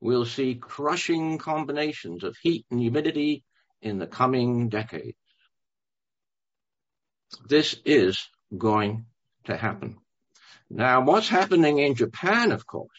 will 0.02 0.26
see 0.26 0.56
crushing 0.56 1.38
combinations 1.38 2.24
of 2.24 2.38
heat 2.42 2.66
and 2.72 2.80
humidity 2.80 3.44
in 3.82 4.00
the 4.00 4.08
coming 4.08 4.70
decades. 4.70 5.18
This 7.48 7.76
is 7.86 8.28
going 8.58 9.06
to 9.46 9.58
happen. 9.58 9.98
Now, 10.70 11.02
what's 11.02 11.30
happening 11.30 11.80
in 11.80 11.96
Japan, 11.96 12.52
of 12.52 12.66
course, 12.66 12.90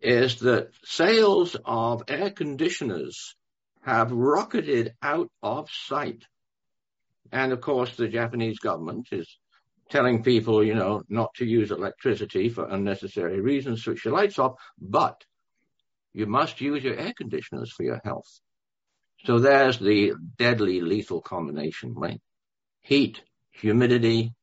is 0.00 0.40
that 0.40 0.70
sales 0.84 1.56
of 1.64 2.04
air 2.08 2.30
conditioners 2.30 3.34
have 3.82 4.12
rocketed 4.12 4.94
out 5.02 5.30
of 5.42 5.70
sight. 5.70 6.24
And 7.32 7.52
of 7.52 7.60
course, 7.60 7.96
the 7.96 8.08
Japanese 8.08 8.58
government 8.58 9.08
is 9.12 9.38
telling 9.90 10.22
people, 10.22 10.62
you 10.62 10.74
know, 10.74 11.02
not 11.08 11.34
to 11.36 11.46
use 11.46 11.70
electricity 11.70 12.48
for 12.48 12.68
unnecessary 12.68 13.40
reasons, 13.40 13.82
switch 13.82 14.04
your 14.04 14.14
lights 14.14 14.38
off, 14.38 14.54
but 14.78 15.24
you 16.12 16.26
must 16.26 16.60
use 16.60 16.84
your 16.84 16.96
air 16.96 17.12
conditioners 17.16 17.72
for 17.72 17.82
your 17.82 18.00
health. 18.04 18.28
So 19.24 19.38
there's 19.38 19.78
the 19.78 20.12
deadly 20.38 20.80
lethal 20.80 21.22
combination, 21.22 21.94
right? 21.94 22.20
Heat, 22.82 23.22
humidity, 23.52 24.34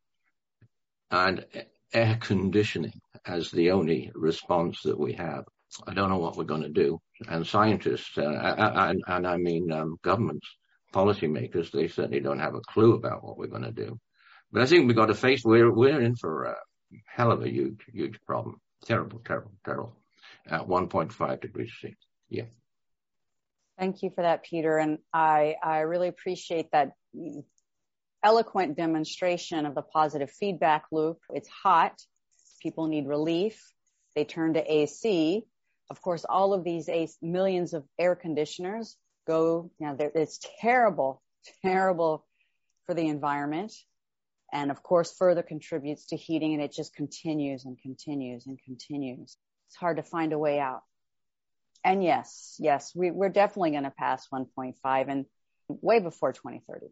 and 1.12 1.46
air 1.94 2.18
conditioning 2.20 3.00
as 3.26 3.52
the 3.52 3.72
only 3.72 4.12
response 4.16 4.82
that 4.84 5.00
we 5.00 5.14
have. 5.14 5.46
I 5.88 5.94
don't 5.94 6.10
know 6.10 6.18
what 6.18 6.38
we're 6.38 6.44
going 6.44 6.64
to 6.64 6.70
do. 6.70 7.00
And 7.28 7.46
scientists, 7.46 8.18
uh, 8.18 8.22
and, 8.58 9.02
and, 9.08 9.28
I 9.28 9.38
mean 9.38 9.72
um, 9.72 9.98
governments, 10.04 10.48
policymakers, 10.94 11.72
they 11.72 11.88
certainly 11.88 12.20
don't 12.20 12.40
have 12.40 12.56
a 12.56 12.62
clue 12.62 12.94
about 12.94 13.24
what 13.24 13.38
we're 13.38 13.48
going 13.48 13.64
to 13.64 13.72
do. 13.72 14.00
But 14.52 14.64
I 14.64 14.66
think 14.66 14.88
we've 14.88 14.96
got 14.96 15.06
to 15.06 15.16
face, 15.16 15.44
we're, 15.46 15.72
we're 15.72 16.02
in 16.02 16.16
for 16.16 16.44
a 16.46 16.56
hell 17.06 17.32
of 17.32 17.42
a 17.44 17.50
huge, 17.50 17.80
huge 17.94 18.20
problem. 18.26 18.60
Terrible, 18.86 19.22
terrible, 19.24 19.52
terrible. 19.64 19.96
At 20.46 20.68
1.5 20.68 21.42
degrees 21.42 21.72
C. 21.82 21.96
Yeah. 22.30 22.46
Thank 23.80 24.04
you 24.04 24.12
for 24.14 24.24
that, 24.24 24.44
Peter. 24.44 24.78
And 24.78 24.98
I, 25.14 25.56
I 25.64 25.80
really 25.80 26.08
appreciate 26.08 26.72
that 26.72 26.92
eloquent 28.24 28.78
demonstration 28.78 29.66
of 29.66 29.76
the 29.76 29.82
positive 29.82 30.32
feedback 30.32 30.86
loop. 30.92 31.20
It's 31.34 31.50
hot. 31.50 32.00
People 32.62 32.88
need 32.88 33.08
relief. 33.08 33.74
They 34.16 34.26
turn 34.26 34.54
to 34.54 34.72
AC. 34.74 35.44
Of 35.90 36.02
course, 36.02 36.26
all 36.28 36.54
of 36.54 36.64
these 36.64 36.88
AC, 36.88 37.16
millions 37.22 37.74
of 37.74 37.84
air 38.00 38.16
conditioners 38.16 38.96
go, 39.28 39.72
you 39.80 39.88
know, 39.88 39.98
it's 40.16 40.40
terrible, 40.60 41.22
terrible 41.64 42.26
for 42.86 42.94
the 42.94 43.08
environment. 43.08 43.74
And 44.54 44.70
of 44.70 44.84
course, 44.84 45.16
further 45.18 45.44
contributes 45.44 46.08
to 46.08 46.18
heating 46.18 46.54
and 46.54 46.62
it 46.62 46.74
just 46.74 46.94
continues 46.96 47.66
and 47.66 47.78
continues 47.82 48.48
and 48.48 48.60
continues. 48.64 49.38
It's 49.68 49.78
hard 49.78 49.98
to 49.98 50.04
find 50.04 50.34
a 50.34 50.40
way 50.40 50.60
out. 50.60 50.82
And 51.84 52.04
yes, 52.04 52.56
yes, 52.60 52.92
we, 52.94 53.12
we're 53.12 53.30
definitely 53.30 53.72
going 53.72 53.84
to 53.84 53.92
pass 53.92 54.28
1.5 54.32 54.76
and 55.10 55.26
way 55.68 56.00
before 56.00 56.34
2030. 56.34 56.88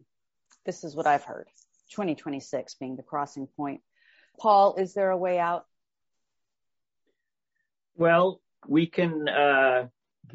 This 0.64 0.84
is 0.84 0.94
what 0.94 1.06
I've 1.06 1.24
heard. 1.24 1.48
2026 1.90 2.74
being 2.74 2.96
the 2.96 3.02
crossing 3.02 3.46
point. 3.46 3.80
Paul, 4.38 4.76
is 4.76 4.94
there 4.94 5.10
a 5.10 5.16
way 5.16 5.38
out? 5.38 5.66
Well, 7.96 8.40
we 8.68 8.86
can 8.86 9.28
uh, 9.28 9.88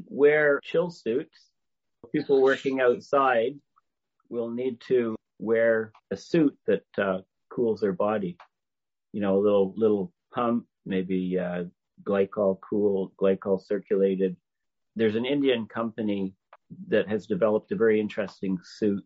wear 0.08 0.60
chill 0.63 0.89
suits. 0.89 1.50
People 2.12 2.41
working 2.41 2.82
outside 2.82 3.55
will 4.29 4.50
need 4.50 4.82
to 4.88 5.15
wear 5.39 5.91
a 6.12 6.17
suit 6.17 6.58
that 6.67 6.84
uh, 6.98 7.20
cools 7.50 7.82
their 7.82 7.94
body. 7.94 8.38
You 9.13 9.22
know, 9.22 9.38
a 9.38 9.41
little 9.41 9.74
little 9.77 10.13
pump, 10.34 10.65
maybe 10.86 11.39
uh, 11.39 11.63
glycol 12.03 12.60
cool, 12.62 13.13
glycol 13.20 13.62
circulated. 13.63 14.36
There's 14.96 15.15
an 15.15 15.25
Indian 15.25 15.67
company 15.67 16.34
that 16.88 17.08
has 17.08 17.25
developed 17.25 17.72
a 17.72 17.75
very 17.75 18.00
interesting 18.00 18.58
suit 18.63 19.05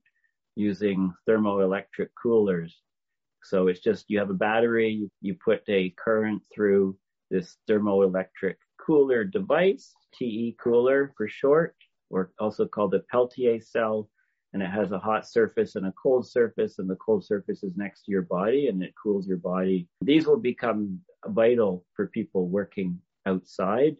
using 0.60 1.14
thermoelectric 1.28 2.10
coolers. 2.22 2.82
So 3.44 3.68
it's 3.68 3.80
just 3.80 4.10
you 4.10 4.20
have 4.20 4.30
a 4.30 4.34
battery, 4.34 5.10
you 5.22 5.36
put 5.36 5.62
a 5.70 5.92
current 5.92 6.42
through 6.54 6.98
this 7.32 7.56
thermoelectric 7.70 8.56
cooler 8.86 9.24
device, 9.24 9.94
TE 10.14 10.58
cooler 10.62 11.14
for 11.16 11.30
short, 11.30 11.76
or 12.10 12.32
also 12.40 12.68
called 12.68 12.94
a 12.94 13.00
Peltier 13.00 13.62
cell. 13.62 14.10
And 14.52 14.62
it 14.62 14.70
has 14.70 14.92
a 14.92 15.00
hot 15.00 15.26
surface 15.28 15.76
and 15.76 15.86
a 15.86 15.94
cold 16.02 16.28
surface, 16.28 16.80
and 16.80 16.90
the 16.90 16.96
cold 16.96 17.24
surface 17.24 17.64
is 17.64 17.78
next 17.78 18.04
to 18.04 18.12
your 18.12 18.24
body 18.24 18.68
and 18.68 18.84
it 18.84 18.94
cools 19.02 19.28
your 19.28 19.38
body. 19.38 19.88
These 20.02 20.26
will 20.26 20.40
become 20.40 21.00
vital 21.28 21.86
for 21.96 22.08
people 22.08 22.50
working 22.50 23.00
outside. 23.26 23.96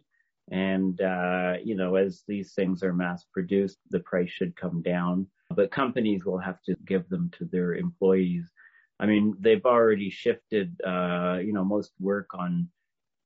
And, 0.50 1.00
uh, 1.00 1.54
you 1.64 1.76
know, 1.76 1.94
as 1.94 2.24
these 2.26 2.52
things 2.52 2.82
are 2.82 2.92
mass 2.92 3.24
produced, 3.32 3.78
the 3.90 4.00
price 4.00 4.28
should 4.28 4.56
come 4.56 4.82
down 4.82 5.28
but 5.54 5.70
companies 5.70 6.24
will 6.24 6.38
have 6.38 6.62
to 6.62 6.76
give 6.86 7.08
them 7.08 7.30
to 7.38 7.44
their 7.44 7.74
employees. 7.74 8.50
I 8.98 9.06
mean, 9.06 9.34
they've 9.40 9.64
already 9.64 10.10
shifted, 10.10 10.78
uh, 10.86 11.38
you 11.42 11.52
know, 11.52 11.64
most 11.64 11.92
work 11.98 12.28
on 12.34 12.68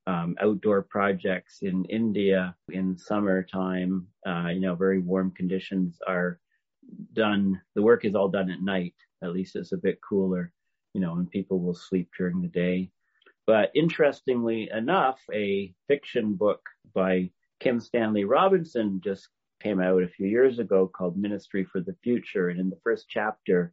um, 0.06 0.36
outdoor 0.40 0.82
projects 0.82 1.58
in 1.62 1.84
India 1.86 2.54
in 2.70 2.96
summertime, 2.96 4.06
uh, 4.26 4.48
you 4.48 4.60
know, 4.60 4.74
very 4.74 5.00
warm 5.00 5.30
conditions 5.30 5.98
are 6.06 6.38
done. 7.14 7.60
The 7.74 7.82
work 7.82 8.04
is 8.04 8.14
all 8.14 8.28
done 8.28 8.50
at 8.50 8.62
night. 8.62 8.94
At 9.22 9.32
least 9.32 9.56
it's 9.56 9.72
a 9.72 9.78
bit 9.78 10.00
cooler, 10.06 10.52
you 10.92 11.00
know, 11.00 11.14
and 11.14 11.30
people 11.30 11.58
will 11.58 11.74
sleep 11.74 12.10
during 12.16 12.40
the 12.40 12.48
day. 12.48 12.90
But 13.46 13.70
interestingly 13.74 14.70
enough, 14.72 15.20
a 15.32 15.74
fiction 15.88 16.34
book 16.34 16.60
by 16.94 17.30
Kim 17.60 17.80
Stanley 17.80 18.24
Robinson 18.24 19.00
just 19.02 19.28
came 19.64 19.81
out 19.81 20.03
a 20.03 20.09
few 20.09 20.27
years 20.27 20.59
ago 20.59 20.87
called 20.87 21.16
Ministry 21.16 21.64
for 21.64 21.81
the 21.81 21.96
Future. 22.03 22.50
And 22.50 22.61
in 22.61 22.68
the 22.68 22.79
first 22.85 23.07
chapter, 23.09 23.72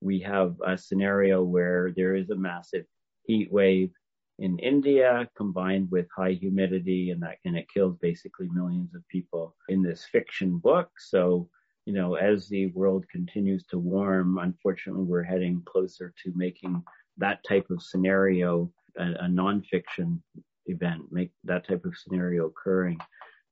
we 0.00 0.18
have 0.20 0.56
a 0.66 0.78
scenario 0.78 1.42
where 1.42 1.92
there 1.94 2.14
is 2.14 2.30
a 2.30 2.36
massive 2.36 2.86
heat 3.24 3.52
wave 3.52 3.90
in 4.38 4.58
India 4.58 5.28
combined 5.36 5.90
with 5.90 6.06
high 6.14 6.32
humidity 6.32 7.10
and 7.10 7.22
that 7.22 7.36
and 7.44 7.56
it 7.56 7.66
kills 7.72 7.96
basically 8.00 8.48
millions 8.52 8.94
of 8.94 9.06
people 9.08 9.54
in 9.68 9.82
this 9.82 10.06
fiction 10.10 10.58
book. 10.58 10.90
So, 10.98 11.48
you 11.84 11.92
know, 11.92 12.14
as 12.14 12.48
the 12.48 12.66
world 12.68 13.04
continues 13.10 13.64
to 13.66 13.78
warm, 13.78 14.38
unfortunately 14.38 15.04
we're 15.04 15.22
heading 15.22 15.62
closer 15.66 16.14
to 16.24 16.32
making 16.34 16.82
that 17.18 17.44
type 17.44 17.68
of 17.70 17.82
scenario 17.82 18.70
a, 18.98 19.04
a 19.04 19.28
nonfiction 19.28 20.18
event, 20.66 21.02
make 21.10 21.30
that 21.44 21.66
type 21.66 21.84
of 21.84 21.96
scenario 21.96 22.46
occurring. 22.46 22.98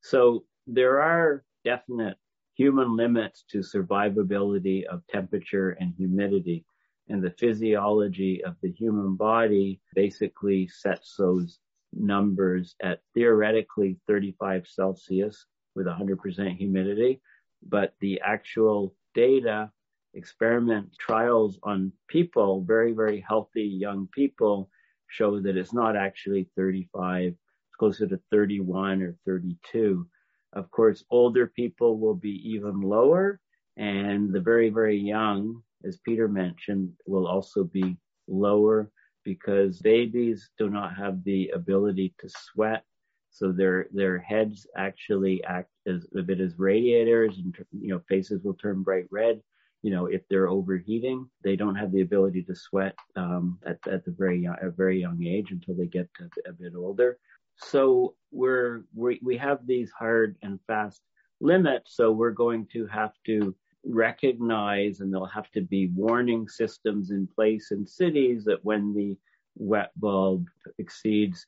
So 0.00 0.44
there 0.66 1.00
are 1.00 1.44
definite 1.64 2.16
human 2.54 2.96
limits 2.96 3.44
to 3.50 3.58
survivability 3.58 4.84
of 4.84 5.06
temperature 5.08 5.70
and 5.80 5.92
humidity. 5.96 6.64
And 7.08 7.22
the 7.22 7.34
physiology 7.38 8.42
of 8.44 8.56
the 8.62 8.70
human 8.70 9.16
body 9.16 9.80
basically 9.94 10.68
sets 10.68 11.16
those 11.18 11.58
numbers 11.92 12.74
at 12.82 13.00
theoretically 13.12 13.98
35 14.06 14.66
Celsius 14.66 15.46
with 15.74 15.86
100% 15.86 16.56
humidity. 16.56 17.20
But 17.66 17.94
the 18.00 18.20
actual 18.24 18.94
data, 19.14 19.70
experiment 20.14 20.96
trials 20.98 21.58
on 21.62 21.92
people, 22.08 22.62
very, 22.62 22.92
very 22.92 23.24
healthy 23.26 23.64
young 23.64 24.08
people, 24.12 24.70
show 25.08 25.40
that 25.40 25.56
it's 25.56 25.72
not 25.72 25.96
actually 25.96 26.48
35, 26.56 27.32
it's 27.32 27.76
closer 27.78 28.06
to 28.06 28.20
31 28.30 29.02
or 29.02 29.16
32. 29.26 30.06
Of 30.54 30.70
course, 30.70 31.04
older 31.10 31.46
people 31.48 31.98
will 31.98 32.14
be 32.14 32.40
even 32.48 32.80
lower 32.80 33.40
and 33.76 34.32
the 34.32 34.40
very, 34.40 34.70
very 34.70 34.96
young, 34.96 35.62
as 35.84 35.98
Peter 35.98 36.28
mentioned, 36.28 36.92
will 37.06 37.26
also 37.26 37.64
be 37.64 37.96
lower 38.28 38.90
because 39.24 39.80
babies 39.80 40.50
do 40.58 40.70
not 40.70 40.96
have 40.96 41.24
the 41.24 41.48
ability 41.50 42.14
to 42.20 42.28
sweat. 42.28 42.84
So 43.30 43.50
their, 43.50 43.88
their 43.92 44.18
heads 44.18 44.66
actually 44.76 45.42
act 45.44 45.70
as 45.86 46.06
a 46.16 46.22
bit 46.22 46.40
as 46.40 46.58
radiators 46.58 47.38
and, 47.38 47.56
you 47.72 47.88
know, 47.88 48.00
faces 48.08 48.44
will 48.44 48.54
turn 48.54 48.84
bright 48.84 49.06
red. 49.10 49.40
You 49.82 49.90
know, 49.90 50.06
if 50.06 50.22
they're 50.30 50.48
overheating, 50.48 51.28
they 51.42 51.56
don't 51.56 51.74
have 51.74 51.90
the 51.90 52.02
ability 52.02 52.42
to 52.44 52.54
sweat, 52.54 52.94
um, 53.16 53.58
at, 53.66 53.78
at 53.90 54.04
the 54.04 54.12
very 54.12 54.40
young, 54.40 54.56
a 54.62 54.70
very 54.70 55.00
young 55.00 55.22
age 55.24 55.50
until 55.50 55.74
they 55.74 55.86
get 55.86 56.08
a, 56.20 56.50
a 56.50 56.52
bit 56.52 56.74
older. 56.76 57.18
So 57.56 58.14
we're, 58.30 58.84
we, 58.94 59.20
we 59.22 59.36
have 59.38 59.66
these 59.66 59.90
hard 59.90 60.36
and 60.42 60.58
fast 60.66 61.00
limits. 61.40 61.96
So 61.96 62.12
we're 62.12 62.30
going 62.30 62.66
to 62.72 62.86
have 62.86 63.12
to 63.26 63.54
recognize 63.84 65.00
and 65.00 65.12
there'll 65.12 65.26
have 65.26 65.50
to 65.52 65.60
be 65.60 65.88
warning 65.94 66.48
systems 66.48 67.10
in 67.10 67.26
place 67.26 67.70
in 67.70 67.86
cities 67.86 68.44
that 68.44 68.64
when 68.64 68.94
the 68.94 69.16
wet 69.56 69.90
bulb 69.96 70.46
exceeds 70.78 71.46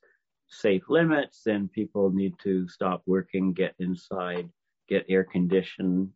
safe 0.48 0.84
limits, 0.88 1.42
then 1.44 1.68
people 1.68 2.10
need 2.10 2.34
to 2.42 2.68
stop 2.68 3.02
working, 3.06 3.52
get 3.52 3.74
inside, 3.78 4.48
get 4.88 5.04
air 5.08 5.24
conditioning, 5.24 6.12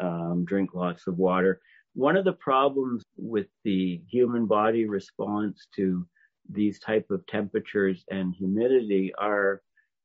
um, 0.00 0.44
drink 0.46 0.70
lots 0.74 1.06
of 1.06 1.18
water. 1.18 1.60
One 1.94 2.16
of 2.16 2.24
the 2.24 2.32
problems 2.32 3.02
with 3.16 3.48
the 3.64 4.00
human 4.08 4.46
body 4.46 4.86
response 4.86 5.66
to 5.76 6.06
these 6.52 6.78
type 6.78 7.10
of 7.10 7.26
temperatures 7.26 8.04
and 8.10 8.34
humidity 8.34 9.12
are 9.18 9.62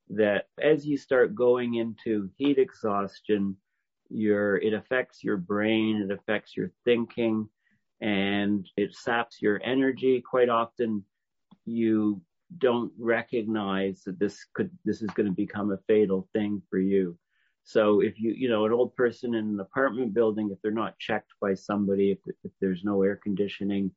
that 0.10 0.48
as 0.62 0.86
you 0.86 0.98
start 0.98 1.36
going 1.36 1.76
into 1.76 2.30
heat 2.38 2.58
exhaustion, 2.58 3.56
your, 4.10 4.58
it 4.58 4.74
affects 4.74 5.24
your 5.24 5.38
brain, 5.38 6.08
it 6.08 6.14
affects 6.14 6.56
your 6.56 6.72
thinking, 6.84 7.50
and 8.02 8.68
it 8.78 8.96
saps 8.96 9.42
your 9.42 9.60
energy. 9.64 10.22
Quite 10.22 10.50
often 10.50 11.04
you 11.66 12.22
don't 12.60 12.92
recognize 13.00 14.04
that 14.04 14.20
this 14.20 14.46
could, 14.54 14.70
this 14.86 15.02
is 15.02 15.10
going 15.12 15.28
to 15.28 15.36
become 15.36 15.72
a 15.72 15.80
fatal 15.88 16.28
thing 16.34 16.62
for 16.70 16.78
you. 16.78 17.18
So 17.64 18.02
if 18.02 18.20
you, 18.20 18.32
you 18.32 18.48
know, 18.48 18.66
an 18.66 18.72
old 18.72 18.96
person 18.96 19.34
in 19.34 19.46
an 19.46 19.60
apartment 19.60 20.14
building, 20.14 20.52
if 20.52 20.62
they're 20.62 20.72
not 20.72 21.00
checked 21.00 21.32
by 21.42 21.56
somebody, 21.56 22.12
if, 22.12 22.20
if 22.44 22.52
there's 22.62 22.84
no 22.84 23.02
air 23.02 23.16
conditioning, 23.16 23.90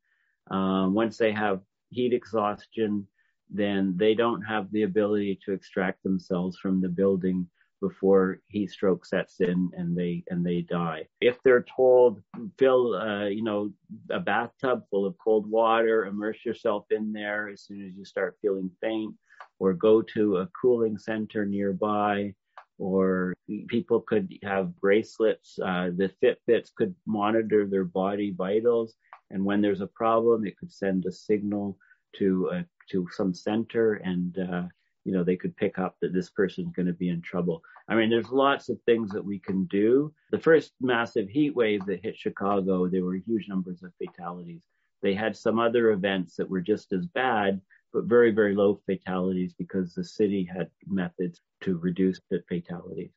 um, 0.49 0.95
once 0.95 1.17
they 1.17 1.31
have 1.31 1.61
heat 1.89 2.13
exhaustion, 2.13 3.07
then 3.49 3.95
they 3.97 4.13
don't 4.13 4.41
have 4.41 4.71
the 4.71 4.83
ability 4.83 5.39
to 5.45 5.53
extract 5.53 6.03
themselves 6.03 6.57
from 6.57 6.81
the 6.81 6.89
building 6.89 7.47
before 7.81 8.41
heat 8.47 8.69
stroke 8.69 9.05
sets 9.05 9.39
in 9.39 9.71
and 9.73 9.95
they 9.95 10.23
and 10.29 10.45
they 10.45 10.61
die. 10.61 11.07
If 11.21 11.41
they're 11.43 11.65
told 11.75 12.21
fill 12.57 12.95
uh, 12.95 13.27
you 13.27 13.43
know 13.43 13.71
a 14.09 14.19
bathtub 14.19 14.83
full 14.89 15.05
of 15.05 15.15
cold 15.23 15.49
water, 15.49 16.05
immerse 16.05 16.45
yourself 16.45 16.85
in 16.91 17.13
there 17.13 17.49
as 17.49 17.61
soon 17.63 17.85
as 17.85 17.95
you 17.95 18.05
start 18.05 18.37
feeling 18.41 18.69
faint, 18.81 19.15
or 19.59 19.73
go 19.73 20.01
to 20.01 20.37
a 20.37 20.49
cooling 20.61 20.97
center 20.97 21.45
nearby, 21.45 22.33
or 22.77 23.33
people 23.67 24.01
could 24.01 24.33
have 24.43 24.75
bracelets. 24.79 25.57
Uh, 25.63 25.89
the 25.95 26.11
Fitbits 26.21 26.73
could 26.75 26.93
monitor 27.05 27.65
their 27.65 27.85
body 27.85 28.33
vitals, 28.37 28.95
and 29.31 29.43
when 29.43 29.61
there's 29.61 29.81
a 29.81 29.87
problem, 29.87 30.45
it 30.45 30.57
could 30.57 30.71
send 30.71 31.05
a 31.05 31.11
signal 31.11 31.77
to 32.17 32.49
uh, 32.51 32.63
to 32.91 33.07
some 33.11 33.33
center 33.33 33.95
and 33.95 34.37
uh, 34.39 34.63
you 35.09 35.13
know, 35.13 35.23
they 35.23 35.35
could 35.35 35.55
pick 35.55 35.79
up 35.79 35.95
that 36.01 36.13
this 36.13 36.29
person's 36.29 36.71
going 36.71 36.85
to 36.85 36.93
be 36.93 37.09
in 37.09 37.21
trouble. 37.21 37.63
I 37.87 37.95
mean, 37.95 38.09
there's 38.09 38.29
lots 38.29 38.69
of 38.69 38.79
things 38.83 39.09
that 39.11 39.25
we 39.25 39.39
can 39.39 39.65
do. 39.65 40.13
The 40.31 40.39
first 40.39 40.73
massive 40.81 41.27
heat 41.29 41.55
wave 41.55 41.85
that 41.87 42.03
hit 42.03 42.17
Chicago, 42.17 42.87
there 42.87 43.03
were 43.03 43.15
huge 43.15 43.47
numbers 43.47 43.81
of 43.81 43.91
fatalities. 43.97 44.61
They 45.01 45.13
had 45.13 45.35
some 45.35 45.59
other 45.59 45.91
events 45.91 46.35
that 46.35 46.49
were 46.49 46.61
just 46.61 46.91
as 46.93 47.05
bad, 47.07 47.61
but 47.93 48.03
very, 48.03 48.31
very 48.31 48.53
low 48.53 48.81
fatalities 48.85 49.53
because 49.57 49.95
the 49.95 50.03
city 50.03 50.43
had 50.43 50.69
methods 50.85 51.41
to 51.61 51.77
reduce 51.77 52.19
the 52.29 52.43
fatalities. 52.47 53.11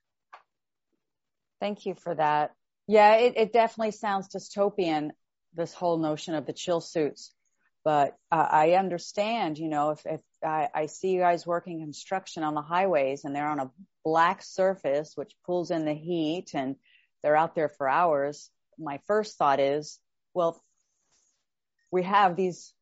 Thank 1.61 1.85
you 1.85 1.95
for 1.95 2.15
that. 2.15 2.55
Yeah, 2.87 3.17
it, 3.17 3.35
it 3.37 3.53
definitely 3.53 3.93
sounds 3.93 4.29
dystopian, 4.29 5.11
this 5.55 5.75
whole 5.75 5.99
notion 5.99 6.35
of 6.35 6.47
the 6.47 6.53
chill 6.53 6.81
suits. 6.81 7.33
But 7.85 8.17
uh, 8.31 8.47
I 8.51 8.73
understand, 8.73 9.59
you 9.59 9.69
know, 9.69 9.91
if, 9.91 10.07
if 10.07 10.21
I, 10.45 10.69
I 10.73 10.87
see 10.87 11.11
you 11.11 11.21
guys 11.21 11.47
working 11.47 11.81
construction 11.81 12.45
on 12.45 12.55
the 12.55 12.63
highways 12.63 13.25
and 13.25 13.35
they're 13.35 13.49
on 13.49 13.59
a 13.59 13.71
black 14.05 14.43
surface, 14.43 15.13
which 15.17 15.35
pulls 15.45 15.71
in 15.71 15.85
the 15.85 15.95
heat 15.95 16.51
and 16.55 16.77
they're 17.23 17.37
out 17.37 17.55
there 17.55 17.69
for 17.69 17.89
hours. 17.89 18.51
My 18.79 19.01
first 19.07 19.37
thought 19.37 19.59
is, 19.59 19.99
well, 20.33 20.63
we 21.91 22.05
have 22.05 22.37
these 22.37 22.73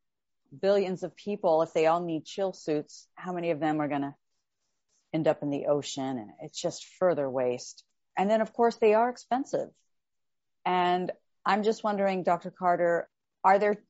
billions 0.58 1.02
of 1.02 1.16
people. 1.16 1.62
If 1.62 1.72
they 1.72 1.86
all 1.86 2.00
need 2.00 2.24
chill 2.26 2.52
suits, 2.52 3.06
how 3.14 3.32
many 3.32 3.50
of 3.50 3.60
them 3.60 3.80
are 3.80 3.88
going 3.88 4.02
to 4.02 4.14
end 5.14 5.28
up 5.28 5.42
in 5.42 5.50
the 5.50 5.66
ocean? 5.66 6.18
And 6.18 6.30
it's 6.42 6.60
just 6.60 6.86
further 6.98 7.28
waste. 7.28 7.84
And 8.18 8.30
then 8.30 8.42
of 8.42 8.52
course 8.52 8.76
they 8.76 8.92
are 8.92 9.08
expensive. 9.08 9.68
And 10.66 11.10
I'm 11.44 11.62
just 11.62 11.82
wondering, 11.82 12.22
Dr. 12.22 12.50
Carter, 12.50 13.08
are 13.42 13.58
there 13.58 13.82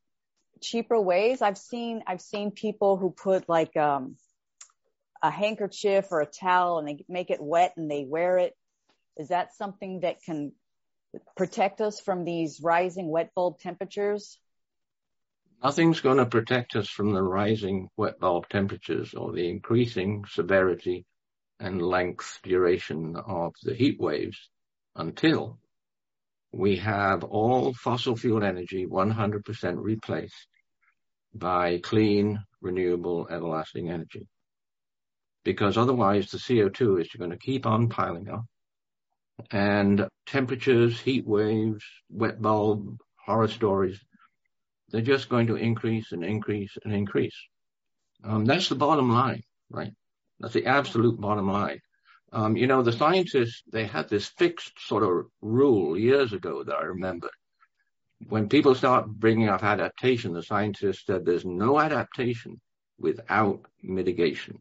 cheaper 0.60 1.00
ways. 1.00 1.42
I've 1.42 1.58
seen 1.58 2.02
I've 2.06 2.20
seen 2.20 2.50
people 2.50 2.96
who 2.96 3.10
put 3.10 3.48
like 3.48 3.76
um, 3.76 4.16
a 5.22 5.30
handkerchief 5.30 6.06
or 6.10 6.20
a 6.20 6.26
towel 6.26 6.78
and 6.78 6.88
they 6.88 7.04
make 7.08 7.30
it 7.30 7.42
wet 7.42 7.74
and 7.76 7.90
they 7.90 8.04
wear 8.04 8.38
it. 8.38 8.54
Is 9.16 9.28
that 9.28 9.54
something 9.54 10.00
that 10.00 10.22
can 10.22 10.52
protect 11.36 11.80
us 11.80 12.00
from 12.00 12.24
these 12.24 12.60
rising 12.62 13.08
wet 13.08 13.30
bulb 13.34 13.58
temperatures? 13.58 14.38
Nothing's 15.62 16.00
going 16.00 16.16
to 16.18 16.26
protect 16.26 16.74
us 16.76 16.88
from 16.88 17.12
the 17.12 17.22
rising 17.22 17.88
wet 17.96 18.18
bulb 18.18 18.48
temperatures 18.48 19.12
or 19.12 19.32
the 19.32 19.48
increasing 19.48 20.24
severity 20.28 21.04
and 21.58 21.82
length 21.82 22.38
duration 22.42 23.16
of 23.16 23.52
the 23.62 23.74
heat 23.74 24.00
waves 24.00 24.48
until 24.96 25.58
we 26.52 26.76
have 26.76 27.24
all 27.24 27.72
fossil 27.74 28.16
fuel 28.16 28.42
energy 28.42 28.86
100% 28.86 29.74
replaced 29.76 30.48
by 31.34 31.78
clean, 31.78 32.40
renewable, 32.60 33.28
everlasting 33.30 33.88
energy. 33.88 34.26
Because 35.44 35.76
otherwise 35.76 36.30
the 36.30 36.38
CO2 36.38 37.00
is 37.00 37.08
going 37.16 37.30
to 37.30 37.38
keep 37.38 37.66
on 37.66 37.88
piling 37.88 38.28
up 38.28 38.44
and 39.50 40.06
temperatures, 40.26 41.00
heat 41.00 41.26
waves, 41.26 41.82
wet 42.10 42.40
bulb, 42.42 42.98
horror 43.24 43.48
stories, 43.48 43.98
they're 44.90 45.00
just 45.00 45.28
going 45.28 45.46
to 45.46 45.56
increase 45.56 46.12
and 46.12 46.24
increase 46.24 46.76
and 46.84 46.92
increase. 46.92 47.36
Um, 48.24 48.44
that's 48.44 48.68
the 48.68 48.74
bottom 48.74 49.10
line, 49.10 49.42
right? 49.70 49.92
That's 50.40 50.54
the 50.54 50.66
absolute 50.66 51.20
bottom 51.20 51.50
line. 51.50 51.80
Um, 52.32 52.56
you 52.56 52.66
know, 52.66 52.82
the 52.82 52.92
scientists, 52.92 53.62
they 53.72 53.86
had 53.86 54.08
this 54.08 54.28
fixed 54.28 54.78
sort 54.86 55.02
of 55.02 55.26
rule 55.40 55.98
years 55.98 56.32
ago 56.32 56.62
that 56.62 56.76
I 56.76 56.82
remember 56.82 57.28
when 58.28 58.48
people 58.48 58.74
start 58.74 59.08
bringing 59.08 59.48
up 59.48 59.64
adaptation, 59.64 60.32
the 60.32 60.42
scientists 60.42 61.04
said 61.06 61.24
there's 61.24 61.44
no 61.44 61.80
adaptation 61.80 62.60
without 62.98 63.64
mitigation. 63.82 64.60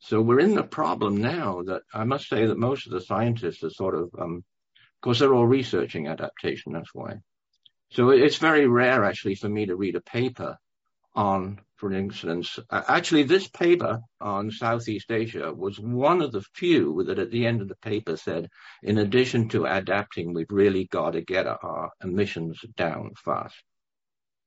So 0.00 0.20
we're 0.20 0.40
in 0.40 0.54
the 0.54 0.62
problem 0.62 1.16
now 1.16 1.62
that 1.66 1.82
I 1.92 2.04
must 2.04 2.28
say 2.28 2.46
that 2.46 2.58
most 2.58 2.86
of 2.86 2.92
the 2.92 3.00
scientists 3.00 3.62
are 3.64 3.70
sort 3.70 3.94
of, 3.94 4.10
um, 4.18 4.36
of 4.36 5.00
course, 5.02 5.18
they're 5.18 5.34
all 5.34 5.46
researching 5.46 6.06
adaptation. 6.06 6.72
That's 6.72 6.94
why. 6.94 7.16
So 7.90 8.10
it's 8.10 8.36
very 8.36 8.66
rare 8.66 9.04
actually 9.04 9.34
for 9.34 9.48
me 9.48 9.66
to 9.66 9.76
read 9.76 9.96
a 9.96 10.00
paper 10.00 10.56
on, 11.14 11.60
for 11.78 11.92
instance, 11.92 12.58
actually 12.70 13.22
this 13.22 13.46
paper 13.46 14.00
on 14.20 14.50
Southeast 14.50 15.12
Asia 15.12 15.52
was 15.54 15.78
one 15.78 16.22
of 16.22 16.32
the 16.32 16.42
few 16.54 17.04
that 17.06 17.20
at 17.20 17.30
the 17.30 17.46
end 17.46 17.62
of 17.62 17.68
the 17.68 17.76
paper 17.76 18.16
said, 18.16 18.48
in 18.82 18.98
addition 18.98 19.48
to 19.50 19.64
adapting, 19.64 20.34
we've 20.34 20.50
really 20.50 20.86
got 20.86 21.12
to 21.12 21.20
get 21.20 21.46
our 21.46 21.90
emissions 22.02 22.60
down 22.76 23.12
fast. 23.24 23.54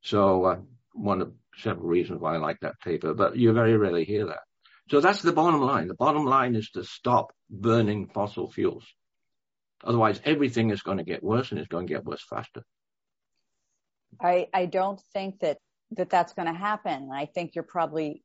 So 0.01 0.45
uh, 0.45 0.59
one 0.93 1.21
of 1.21 1.33
several 1.57 1.87
reasons 1.87 2.19
why 2.19 2.35
I 2.35 2.37
like 2.37 2.59
that 2.61 2.81
paper, 2.81 3.13
but 3.13 3.37
you 3.37 3.53
very 3.53 3.77
rarely 3.77 4.03
hear 4.03 4.27
that. 4.27 4.41
So 4.89 4.99
that's 4.99 5.21
the 5.21 5.31
bottom 5.31 5.61
line. 5.61 5.87
The 5.87 5.93
bottom 5.93 6.25
line 6.25 6.55
is 6.55 6.69
to 6.71 6.83
stop 6.83 7.31
burning 7.49 8.09
fossil 8.13 8.51
fuels. 8.51 8.85
Otherwise, 9.85 10.19
everything 10.25 10.69
is 10.69 10.81
going 10.81 10.97
to 10.97 11.05
get 11.05 11.23
worse 11.23 11.51
and 11.51 11.59
it's 11.59 11.69
going 11.69 11.87
to 11.87 11.93
get 11.93 12.03
worse 12.03 12.23
faster. 12.29 12.63
I, 14.19 14.47
I 14.53 14.65
don't 14.65 15.01
think 15.13 15.39
that 15.39 15.59
that 15.91 16.09
that's 16.09 16.33
going 16.33 16.47
to 16.47 16.53
happen. 16.53 17.09
I 17.13 17.25
think 17.25 17.55
you're 17.55 17.63
probably 17.63 18.23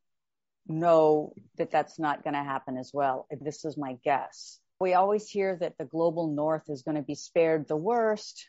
know 0.69 1.33
that 1.59 1.71
that's 1.71 1.99
not 1.99 2.23
going 2.25 2.35
to 2.35 2.43
happen 2.43 2.77
as 2.77 2.91
well. 2.93 3.27
This 3.41 3.65
is 3.65 3.77
my 3.77 3.97
guess. 4.05 4.59
We 4.81 4.95
always 4.95 5.29
hear 5.29 5.57
that 5.57 5.79
the 5.79 5.85
global 5.85 6.29
north 6.29 6.69
is 6.69 6.83
going 6.83 6.97
to 6.97 7.03
be 7.03 7.15
spared 7.15 7.67
the 7.67 7.77
worst. 7.77 8.49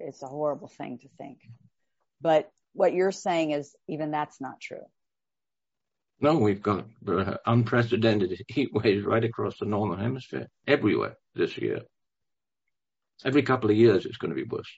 It's 0.00 0.22
a 0.22 0.26
horrible 0.26 0.68
thing 0.68 0.98
to 0.98 1.08
think. 1.16 1.38
But 2.20 2.50
what 2.72 2.92
you're 2.92 3.12
saying 3.12 3.52
is 3.52 3.74
even 3.88 4.10
that's 4.10 4.40
not 4.40 4.60
true. 4.60 4.84
No, 6.20 6.38
we've 6.38 6.62
got 6.62 6.86
unprecedented 7.44 8.42
heat 8.48 8.72
waves 8.72 9.04
right 9.04 9.24
across 9.24 9.58
the 9.58 9.66
northern 9.66 10.00
hemisphere, 10.00 10.48
everywhere 10.66 11.16
this 11.34 11.58
year. 11.58 11.80
Every 13.24 13.42
couple 13.42 13.70
of 13.70 13.76
years, 13.76 14.06
it's 14.06 14.16
going 14.16 14.34
to 14.34 14.40
be 14.40 14.48
worse. 14.48 14.70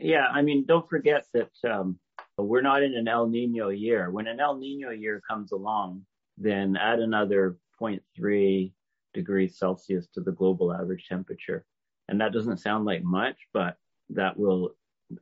Yeah, 0.00 0.26
I 0.32 0.40
mean, 0.42 0.64
don't 0.66 0.88
forget 0.88 1.26
that 1.34 1.50
um, 1.70 1.98
we're 2.38 2.62
not 2.62 2.82
in 2.82 2.94
an 2.94 3.06
El 3.06 3.28
Nino 3.28 3.68
year. 3.68 4.10
When 4.10 4.26
an 4.26 4.40
El 4.40 4.56
Nino 4.56 4.90
year 4.90 5.20
comes 5.28 5.52
along, 5.52 6.06
then 6.38 6.76
add 6.76 7.00
another 7.00 7.58
0.3 7.80 8.72
degrees 9.12 9.58
Celsius 9.58 10.06
to 10.14 10.20
the 10.20 10.32
global 10.32 10.72
average 10.72 11.06
temperature. 11.06 11.64
And 12.08 12.20
that 12.20 12.32
doesn't 12.32 12.58
sound 12.58 12.86
like 12.86 13.04
much, 13.04 13.36
but 13.52 13.76
that 14.10 14.38
will 14.38 14.70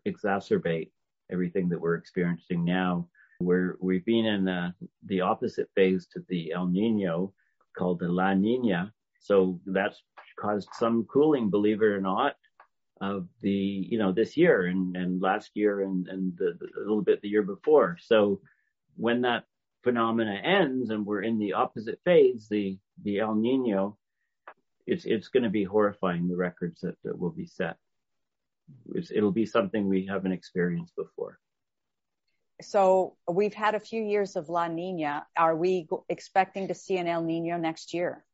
exacerbate 0.06 0.90
everything 1.30 1.68
that 1.70 1.80
we're 1.80 1.96
experiencing 1.96 2.64
now. 2.64 3.08
We're, 3.40 3.76
we've 3.80 4.04
been 4.04 4.26
in 4.26 4.44
the, 4.44 4.74
the 5.06 5.22
opposite 5.22 5.68
phase 5.74 6.06
to 6.12 6.24
the 6.28 6.52
El 6.52 6.66
Nino 6.66 7.32
called 7.76 7.98
the 7.98 8.08
La 8.08 8.32
Nina. 8.34 8.92
So 9.20 9.60
that's 9.66 10.00
caused 10.38 10.68
some 10.74 11.04
cooling, 11.04 11.50
believe 11.50 11.82
it 11.82 11.86
or 11.86 12.00
not 12.00 12.36
of 13.00 13.26
the, 13.40 13.50
you 13.50 13.98
know, 13.98 14.12
this 14.12 14.36
year 14.36 14.66
and, 14.66 14.96
and 14.96 15.20
last 15.20 15.50
year 15.54 15.82
and, 15.82 16.08
and 16.08 16.36
the, 16.36 16.56
the, 16.58 16.66
a 16.78 16.80
little 16.80 17.02
bit 17.02 17.20
the 17.20 17.28
year 17.28 17.42
before. 17.42 17.96
So 18.00 18.40
when 18.96 19.22
that 19.22 19.44
phenomena 19.82 20.40
ends 20.42 20.90
and 20.90 21.06
we're 21.06 21.22
in 21.22 21.38
the 21.38 21.52
opposite 21.52 22.00
phase, 22.04 22.48
the, 22.50 22.78
the 23.04 23.20
El 23.20 23.34
Nino, 23.34 23.96
it's, 24.86 25.04
it's 25.04 25.28
going 25.28 25.42
to 25.44 25.50
be 25.50 25.64
horrifying, 25.64 26.28
the 26.28 26.36
records 26.36 26.80
that, 26.80 26.96
that 27.04 27.18
will 27.18 27.30
be 27.30 27.46
set. 27.46 27.76
It's, 28.94 29.10
it'll 29.10 29.32
be 29.32 29.46
something 29.46 29.88
we 29.88 30.06
haven't 30.06 30.32
experienced 30.32 30.96
before. 30.96 31.38
So 32.60 33.16
we've 33.30 33.54
had 33.54 33.76
a 33.76 33.80
few 33.80 34.02
years 34.02 34.34
of 34.34 34.48
La 34.48 34.66
Nina. 34.66 35.26
Are 35.36 35.54
we 35.54 35.86
expecting 36.08 36.68
to 36.68 36.74
see 36.74 36.96
an 36.96 37.06
El 37.06 37.22
Nino 37.22 37.56
next 37.56 37.94
year? 37.94 38.24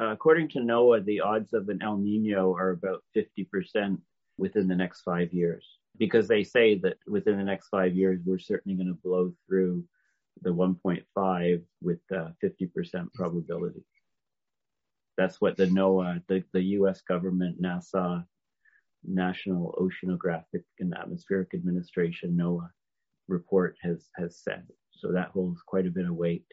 Uh, 0.00 0.10
according 0.10 0.48
to 0.50 0.58
NOAA, 0.58 1.04
the 1.04 1.20
odds 1.20 1.52
of 1.52 1.68
an 1.68 1.80
El 1.82 1.96
Nino 1.96 2.54
are 2.54 2.70
about 2.70 3.02
50% 3.16 3.98
within 4.36 4.68
the 4.68 4.76
next 4.76 5.02
five 5.02 5.32
years 5.32 5.64
because 5.98 6.28
they 6.28 6.44
say 6.44 6.78
that 6.78 6.96
within 7.06 7.36
the 7.36 7.44
next 7.44 7.68
five 7.68 7.94
years, 7.94 8.20
we're 8.24 8.38
certainly 8.38 8.76
going 8.76 8.88
to 8.88 9.00
blow 9.02 9.32
through 9.46 9.84
the 10.42 10.50
1.5 10.50 11.62
with 11.82 11.98
uh, 12.14 12.28
50% 12.42 13.12
probability. 13.14 13.82
That's 15.16 15.40
what 15.40 15.56
the 15.56 15.66
NOAA, 15.66 16.22
the, 16.28 16.44
the 16.52 16.62
U.S. 16.62 17.00
government, 17.02 17.60
NASA, 17.60 18.24
National 19.04 19.74
Oceanographic 19.80 20.62
and 20.78 20.94
Atmospheric 20.96 21.54
Administration, 21.54 22.36
NOAA 22.40 22.68
report 23.26 23.76
has, 23.82 24.08
has 24.16 24.38
said. 24.38 24.64
So 24.92 25.12
that 25.12 25.30
holds 25.30 25.60
quite 25.62 25.86
a 25.86 25.90
bit 25.90 26.06
of 26.06 26.14
weight 26.14 26.46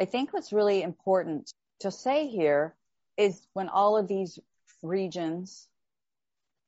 I 0.00 0.04
think 0.04 0.32
what's 0.32 0.52
really 0.52 0.82
important 0.82 1.52
to 1.80 1.90
say 1.90 2.26
here 2.26 2.74
is 3.16 3.46
when 3.52 3.68
all 3.68 3.96
of 3.96 4.08
these 4.08 4.38
regions 4.82 5.68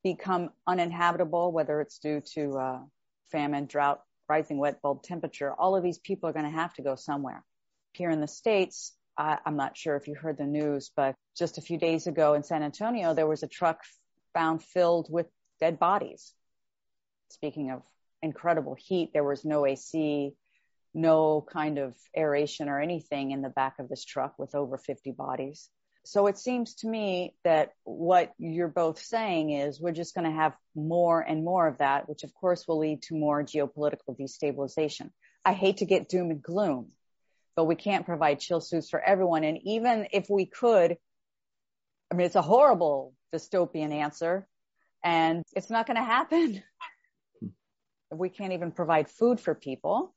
become 0.02 0.50
uninhabitable, 0.66 1.50
whether 1.52 1.80
it's 1.80 1.98
due 1.98 2.20
to 2.34 2.58
uh, 2.58 2.78
famine, 3.32 3.66
drought, 3.66 4.02
rising 4.28 4.58
wet 4.58 4.80
bulb 4.82 5.02
temperature, 5.02 5.52
all 5.52 5.74
of 5.76 5.82
these 5.82 5.98
people 5.98 6.28
are 6.28 6.32
going 6.32 6.44
to 6.44 6.50
have 6.50 6.74
to 6.74 6.82
go 6.82 6.94
somewhere. 6.94 7.42
Here 7.92 8.10
in 8.10 8.20
the 8.20 8.28
States, 8.28 8.92
I, 9.16 9.38
I'm 9.44 9.56
not 9.56 9.76
sure 9.76 9.96
if 9.96 10.06
you 10.08 10.14
heard 10.14 10.36
the 10.36 10.44
news, 10.44 10.90
but 10.94 11.14
just 11.36 11.58
a 11.58 11.62
few 11.62 11.78
days 11.78 12.06
ago 12.06 12.34
in 12.34 12.42
San 12.42 12.62
Antonio, 12.62 13.14
there 13.14 13.26
was 13.26 13.42
a 13.42 13.48
truck 13.48 13.80
found 14.32 14.62
filled 14.62 15.10
with 15.10 15.26
dead 15.60 15.78
bodies. 15.78 16.34
Speaking 17.30 17.70
of 17.70 17.82
incredible 18.22 18.74
heat, 18.74 19.12
there 19.12 19.24
was 19.24 19.44
no 19.44 19.66
AC, 19.66 20.34
no 20.94 21.44
kind 21.52 21.78
of 21.78 21.94
aeration 22.16 22.68
or 22.68 22.80
anything 22.80 23.32
in 23.32 23.42
the 23.42 23.48
back 23.48 23.74
of 23.78 23.88
this 23.88 24.04
truck 24.04 24.38
with 24.38 24.54
over 24.54 24.78
50 24.78 25.12
bodies. 25.12 25.68
So 26.06 26.26
it 26.26 26.38
seems 26.38 26.74
to 26.76 26.88
me 26.88 27.34
that 27.44 27.72
what 27.84 28.32
you're 28.38 28.68
both 28.68 29.02
saying 29.02 29.50
is 29.50 29.80
we're 29.80 29.92
just 29.92 30.14
going 30.14 30.30
to 30.30 30.36
have 30.36 30.54
more 30.74 31.20
and 31.20 31.44
more 31.44 31.66
of 31.66 31.78
that, 31.78 32.08
which 32.08 32.24
of 32.24 32.34
course 32.34 32.68
will 32.68 32.78
lead 32.78 33.02
to 33.04 33.14
more 33.14 33.42
geopolitical 33.42 34.16
destabilization. 34.18 35.10
I 35.44 35.54
hate 35.54 35.78
to 35.78 35.86
get 35.86 36.10
doom 36.10 36.30
and 36.30 36.42
gloom, 36.42 36.90
but 37.56 37.64
we 37.64 37.74
can't 37.74 38.04
provide 38.04 38.40
chill 38.40 38.60
suits 38.60 38.90
for 38.90 39.00
everyone. 39.00 39.44
And 39.44 39.58
even 39.64 40.08
if 40.12 40.28
we 40.28 40.44
could, 40.44 40.98
I 42.10 42.14
mean, 42.14 42.26
it's 42.26 42.36
a 42.36 42.42
horrible 42.42 43.14
dystopian 43.34 43.92
answer 43.92 44.46
and 45.02 45.42
it's 45.56 45.70
not 45.70 45.86
going 45.86 45.96
to 45.96 46.04
happen. 46.04 46.62
Hmm. 47.40 47.48
we 48.18 48.28
can't 48.28 48.52
even 48.52 48.72
provide 48.72 49.08
food 49.08 49.40
for 49.40 49.54
people. 49.54 50.14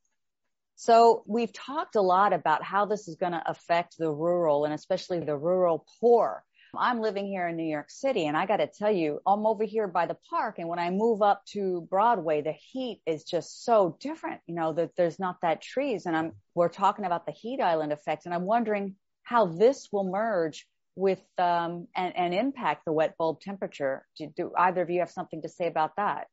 So 0.79 1.23
we've 1.25 1.51
talked 1.51 1.95
a 1.95 2.01
lot 2.01 2.33
about 2.33 2.61
how 2.61 2.85
this 2.85 3.07
is 3.07 3.15
going 3.15 3.31
to 3.31 3.41
affect 3.49 3.97
the 3.97 4.11
rural 4.11 4.63
and 4.63 4.71
especially 4.75 5.19
the 5.19 5.35
rural 5.35 5.87
poor. 5.99 6.43
I'm 6.77 7.01
living 7.01 7.25
here 7.25 7.47
in 7.47 7.57
New 7.57 7.67
York 7.67 7.89
City 7.89 8.27
and 8.27 8.37
I 8.37 8.45
got 8.45 8.57
to 8.57 8.67
tell 8.67 8.91
you, 8.91 9.19
I'm 9.25 9.47
over 9.47 9.63
here 9.63 9.87
by 9.87 10.05
the 10.05 10.17
park. 10.29 10.59
And 10.59 10.69
when 10.69 10.77
I 10.77 10.91
move 10.91 11.23
up 11.23 11.43
to 11.53 11.87
Broadway, 11.89 12.43
the 12.43 12.51
heat 12.51 13.01
is 13.07 13.23
just 13.23 13.65
so 13.65 13.97
different, 13.99 14.41
you 14.45 14.53
know, 14.53 14.71
that 14.73 14.95
there's 14.95 15.17
not 15.17 15.41
that 15.41 15.63
trees. 15.63 16.05
And 16.05 16.15
I'm, 16.15 16.33
we're 16.53 16.69
talking 16.69 17.05
about 17.05 17.25
the 17.25 17.31
heat 17.31 17.59
island 17.59 17.91
effect. 17.91 18.25
And 18.25 18.33
I'm 18.35 18.45
wondering 18.45 18.97
how 19.23 19.47
this 19.47 19.89
will 19.91 20.07
merge 20.07 20.67
with, 20.95 21.23
um, 21.39 21.87
and, 21.95 22.15
and 22.15 22.35
impact 22.35 22.85
the 22.85 22.93
wet 22.93 23.17
bulb 23.17 23.41
temperature. 23.41 24.05
Do, 24.19 24.31
do 24.37 24.51
either 24.55 24.83
of 24.83 24.91
you 24.91 24.99
have 24.99 25.09
something 25.09 25.41
to 25.41 25.49
say 25.49 25.65
about 25.65 25.95
that? 25.97 26.27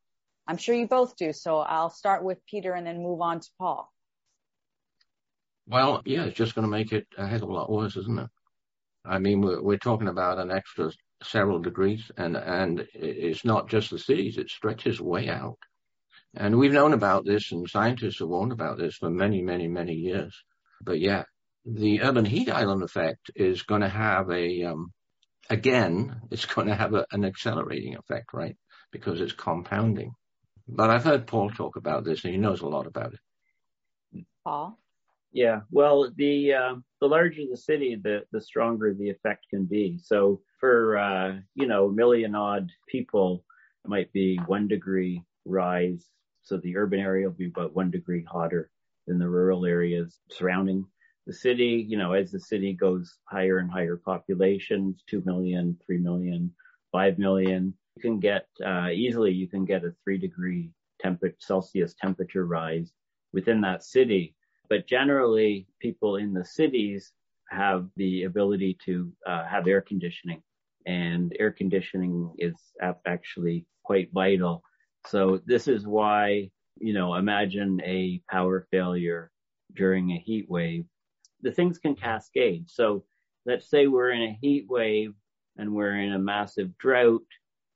I'm 0.47 0.59
sure 0.59 0.75
you 0.75 0.87
both 0.87 1.17
do. 1.17 1.33
So 1.33 1.61
I'll 1.61 1.89
start 1.89 2.23
with 2.23 2.45
Peter 2.45 2.75
and 2.75 2.87
then 2.87 3.03
move 3.03 3.23
on 3.23 3.41
to 3.41 3.49
Paul. 3.59 3.91
Well, 5.67 6.03
yeah, 6.05 6.25
it's 6.25 6.37
just 6.37 6.55
going 6.55 6.67
to 6.67 6.71
make 6.71 6.93
it 6.93 7.07
a 7.17 7.27
heck 7.27 7.43
of 7.43 7.49
a 7.49 7.53
lot 7.53 7.71
worse, 7.71 7.97
isn't 7.97 8.19
it? 8.19 8.29
I 9.05 9.19
mean, 9.19 9.41
we're, 9.41 9.63
we're 9.63 9.79
talking 9.79 10.09
about 10.09 10.39
an 10.39 10.51
extra 10.51 10.91
several 11.23 11.59
degrees, 11.59 12.11
and 12.17 12.37
and 12.37 12.87
it's 12.95 13.45
not 13.45 13.69
just 13.69 13.91
the 13.91 13.99
cities; 13.99 14.39
it 14.39 14.51
stretches 14.51 15.01
way 15.01 15.29
out. 15.29 15.59
And 16.35 16.59
we've 16.59 16.73
known 16.73 16.93
about 16.93 17.25
this, 17.25 17.53
and 17.53 17.69
scientists 17.69 18.19
have 18.19 18.29
warned 18.29 18.53
about 18.53 18.79
this 18.79 18.97
for 18.97 19.11
many, 19.11 19.43
many, 19.43 19.69
many 19.69 19.95
years. 19.95 20.35
But 20.83 21.01
yeah, 21.01 21.25
the 21.65 22.03
urban 22.03 22.25
heat 22.25 22.51
island 22.51 22.83
effect 22.83 23.31
is 23.37 23.63
going 23.63 23.83
to 23.83 23.89
have 23.89 24.31
a, 24.31 24.65
um, 24.65 24.93
again, 25.49 26.23
it's 26.31 26.45
going 26.47 26.67
to 26.69 26.75
have 26.75 26.95
a, 26.95 27.07
an 27.13 27.25
accelerating 27.25 27.97
effect, 27.97 28.35
right? 28.35 28.57
Because 28.91 29.21
it's 29.21 29.33
compounding. 29.33 30.13
But 30.67 30.91
I've 30.91 31.05
heard 31.05 31.27
Paul 31.27 31.51
talk 31.51 31.77
about 31.77 32.05
this, 32.05 32.25
and 32.25 32.33
he 32.33 32.39
knows 32.39 32.63
a 32.63 32.69
lot 32.69 32.87
about 32.87 33.15
it. 33.15 34.25
Paul. 34.45 34.79
Yeah, 35.35 35.63
well, 35.73 36.13
the 36.15 36.55
uh, 36.55 36.75
the 37.01 37.09
larger 37.09 37.43
the 37.51 37.57
city, 37.57 37.97
the 37.97 38.23
the 38.31 38.41
stronger 38.41 38.95
the 38.95 39.11
effect 39.11 39.47
can 39.51 39.65
be. 39.65 39.99
So 40.01 40.41
for 40.61 40.97
uh, 40.97 41.39
you 41.57 41.67
know 41.67 41.89
a 41.89 41.93
million 41.93 42.37
odd 42.37 42.71
people, 42.89 43.45
it 43.85 43.89
might 43.89 44.13
be 44.13 44.37
one 44.47 44.69
degree 44.69 45.21
rise. 45.45 46.09
So 46.45 46.59
the 46.59 46.77
urban 46.77 47.01
area 47.01 47.27
will 47.27 47.35
be 47.35 47.49
about 47.49 47.75
one 47.75 47.91
degree 47.91 48.23
hotter 48.23 48.71
than 49.09 49.19
the 49.19 49.29
rural 49.29 49.67
areas 49.67 50.21
surrounding 50.31 50.87
the 51.27 51.33
city. 51.33 51.85
You 51.89 51.99
know, 51.99 52.13
as 52.13 52.31
the 52.31 52.39
city 52.39 52.73
goes 52.73 53.19
higher 53.25 53.59
and 53.59 53.69
higher 53.69 53.97
populations, 53.97 55.03
two 55.09 55.21
million, 55.27 55.77
three 55.85 55.99
million, 55.99 56.53
five 56.93 57.19
million, 57.19 57.75
you 57.97 58.03
can 58.03 58.21
get 58.21 58.47
uh, 58.65 58.91
easily 58.93 59.33
you 59.33 59.49
can 59.49 59.65
get 59.65 59.83
a 59.83 59.97
three 60.05 60.19
degree 60.19 60.71
temperature 61.01 61.35
Celsius 61.41 61.97
temperature 62.01 62.47
rise 62.47 62.93
within 63.33 63.61
that 63.63 63.83
city 63.83 64.37
but 64.69 64.87
generally, 64.87 65.67
people 65.81 66.17
in 66.17 66.33
the 66.33 66.45
cities 66.45 67.13
have 67.51 67.89
the 67.97 68.25
ability 68.25 68.79
to 68.87 69.13
uh, 69.27 69.45
have 69.45 69.67
air 69.67 69.81
conditioning, 69.81 70.43
and 70.87 71.35
air 71.39 71.53
conditioning 71.53 72.33
is 72.39 72.55
actually 73.07 73.67
quite 73.85 74.11
vital. 74.13 74.63
So 75.07 75.41
this 75.47 75.69
is 75.69 75.87
why, 75.87 76.51
you 76.79 76.95
know, 76.95 77.15
imagine 77.15 77.81
a 77.85 78.23
power 78.31 78.67
failure 78.71 79.31
during 79.75 80.13
a 80.13 80.19
heat 80.19 80.49
wave. 80.49 80.87
The 81.43 81.53
things 81.53 81.79
can 81.79 81.95
cascade. 81.95 82.71
So 82.71 83.05
let's 83.45 83.69
say 83.69 83.87
we're 83.87 84.11
in 84.11 84.23
a 84.23 84.39
heat 84.41 84.67
wave 84.69 85.13
and 85.59 85.75
we're 85.75 86.01
in 86.01 86.15
a 86.15 86.19
massive 86.19 86.77
drought. 86.79 87.27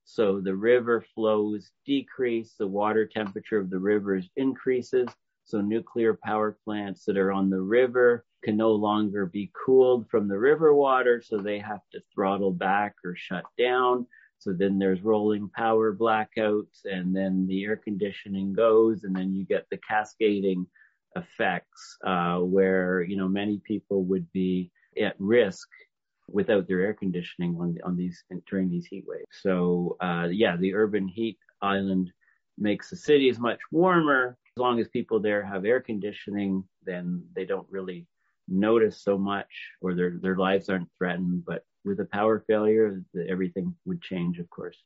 So 0.04 0.40
the 0.40 0.54
river 0.56 1.04
flows 1.14 1.70
decrease, 1.84 2.54
the 2.58 2.66
water 2.66 3.06
temperature 3.06 3.58
of 3.58 3.68
the 3.68 3.78
rivers 3.78 4.28
increases. 4.36 5.08
So 5.48 5.62
nuclear 5.62 6.18
power 6.22 6.58
plants 6.62 7.06
that 7.06 7.16
are 7.16 7.32
on 7.32 7.48
the 7.48 7.60
river 7.60 8.26
can 8.44 8.56
no 8.58 8.72
longer 8.72 9.24
be 9.24 9.50
cooled 9.64 10.06
from 10.10 10.28
the 10.28 10.38
river 10.38 10.74
water. 10.74 11.22
So 11.24 11.38
they 11.38 11.58
have 11.58 11.80
to 11.92 12.02
throttle 12.14 12.52
back 12.52 12.96
or 13.02 13.16
shut 13.16 13.44
down. 13.58 14.06
So 14.38 14.52
then 14.52 14.78
there's 14.78 15.00
rolling 15.00 15.48
power 15.48 15.96
blackouts 15.96 16.84
and 16.84 17.16
then 17.16 17.46
the 17.46 17.64
air 17.64 17.76
conditioning 17.76 18.52
goes 18.52 19.04
and 19.04 19.16
then 19.16 19.32
you 19.32 19.46
get 19.46 19.66
the 19.70 19.78
cascading 19.78 20.66
effects, 21.16 21.96
uh, 22.04 22.38
where, 22.40 23.00
you 23.00 23.16
know, 23.16 23.26
many 23.26 23.58
people 23.64 24.04
would 24.04 24.30
be 24.32 24.70
at 25.00 25.16
risk 25.18 25.68
without 26.28 26.68
their 26.68 26.82
air 26.82 26.92
conditioning 26.92 27.56
on, 27.58 27.78
on 27.84 27.96
these, 27.96 28.22
during 28.50 28.68
these 28.68 28.84
heat 28.84 29.04
waves. 29.08 29.24
So, 29.40 29.96
uh, 30.02 30.28
yeah, 30.30 30.56
the 30.56 30.74
urban 30.74 31.08
heat 31.08 31.38
island 31.62 32.12
makes 32.58 32.90
the 32.90 32.96
cities 32.96 33.38
much 33.38 33.60
warmer, 33.72 34.36
long 34.58 34.80
as 34.80 34.88
people 34.88 35.20
there 35.20 35.42
have 35.42 35.64
air 35.64 35.80
conditioning, 35.80 36.64
then 36.84 37.22
they 37.34 37.44
don't 37.44 37.66
really 37.70 38.06
notice 38.48 39.02
so 39.02 39.18
much 39.18 39.48
or 39.80 39.94
their, 39.94 40.18
their 40.20 40.36
lives 40.36 40.68
aren't 40.68 40.88
threatened. 40.96 41.44
But 41.44 41.64
with 41.84 42.00
a 42.00 42.06
power 42.06 42.44
failure, 42.46 43.02
the, 43.14 43.28
everything 43.28 43.74
would 43.84 44.02
change, 44.02 44.38
of 44.38 44.48
course. 44.50 44.76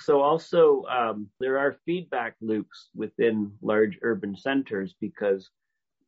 So 0.00 0.20
also, 0.20 0.84
um, 0.84 1.28
there 1.38 1.58
are 1.58 1.76
feedback 1.86 2.34
loops 2.40 2.88
within 2.94 3.52
large 3.62 3.98
urban 4.02 4.36
centers 4.36 4.94
because 5.00 5.50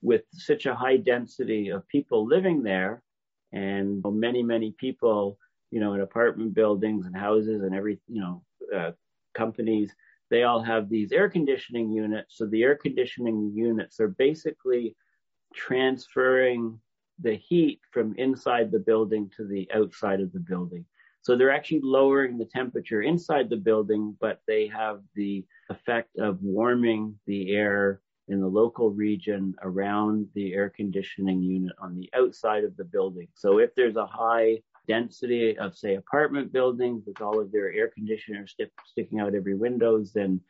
with 0.03 0.23
such 0.33 0.67
a 0.67 0.75
high 0.75 0.97
density 0.97 1.69
of 1.69 1.87
people 1.89 2.27
living 2.27 2.63
there 2.63 3.03
and 3.53 4.03
many, 4.05 4.43
many 4.43 4.73
people, 4.73 5.39
you 5.71 5.81
know, 5.81 5.95
in 5.95 6.01
apartment 6.01 6.55
buildings 6.55 7.07
and 7.07 7.17
houses 7.17 7.63
and 7.63 7.75
every, 7.75 7.99
you 8.09 8.21
know, 8.21 8.43
uh, 8.77 8.91
companies, 9.35 9.95
they 10.31 10.43
all 10.43 10.63
have 10.63 10.89
these 10.89 11.13
air 11.13 11.29
conditioning 11.29 11.91
units. 11.91 12.37
So 12.37 12.47
the 12.47 12.63
air 12.63 12.77
conditioning 12.77 13.53
units 13.55 14.01
are 14.01 14.09
basically 14.09 14.97
transferring 15.55 16.79
the 17.21 17.35
heat 17.35 17.81
from 17.93 18.15
inside 18.19 18.71
the 18.71 18.79
building 18.79 19.31
to 19.37 19.47
the 19.47 19.69
outside 19.75 20.21
of 20.21 20.33
the 20.33 20.41
building. 20.41 20.85
So 21.23 21.37
they're 21.37 21.51
actually 21.51 21.81
lowering 21.83 22.39
the 22.39 22.45
temperature 22.45 23.03
inside 23.03 23.51
the 23.51 23.57
building, 23.57 24.17
but 24.21 24.41
they 24.47 24.69
have 24.69 25.01
the 25.15 25.45
effect 25.71 26.17
of 26.19 26.43
warming 26.43 27.19
the 27.27 27.55
air 27.55 28.01
in 28.29 28.41
the 28.41 28.47
local 28.47 28.91
region 28.91 29.55
around 29.63 30.29
the 30.35 30.53
air 30.53 30.71
conditioning 30.71 31.43
unit 31.43 31.75
on 31.81 31.97
the 31.97 32.11
outside 32.15 32.65
of 32.65 32.77
the 32.77 32.85
building. 32.85 33.29
So 33.35 33.59
if 33.59 33.75
there's 33.75 33.97
a 33.97 34.07
high 34.07 34.59
density 34.87 35.57
of 35.59 35.77
say 35.77 35.95
apartment 35.95 36.53
buildings 36.53 37.05
with 37.07 37.21
all 37.21 37.41
of 37.41 37.53
their 37.53 37.73
air 37.73 37.89
conditioners 37.89 38.53
st- 38.53 38.71
sticking 38.87 39.21
out 39.21 39.35
every 39.35 39.55
windows, 39.55 40.13
then 40.13 40.41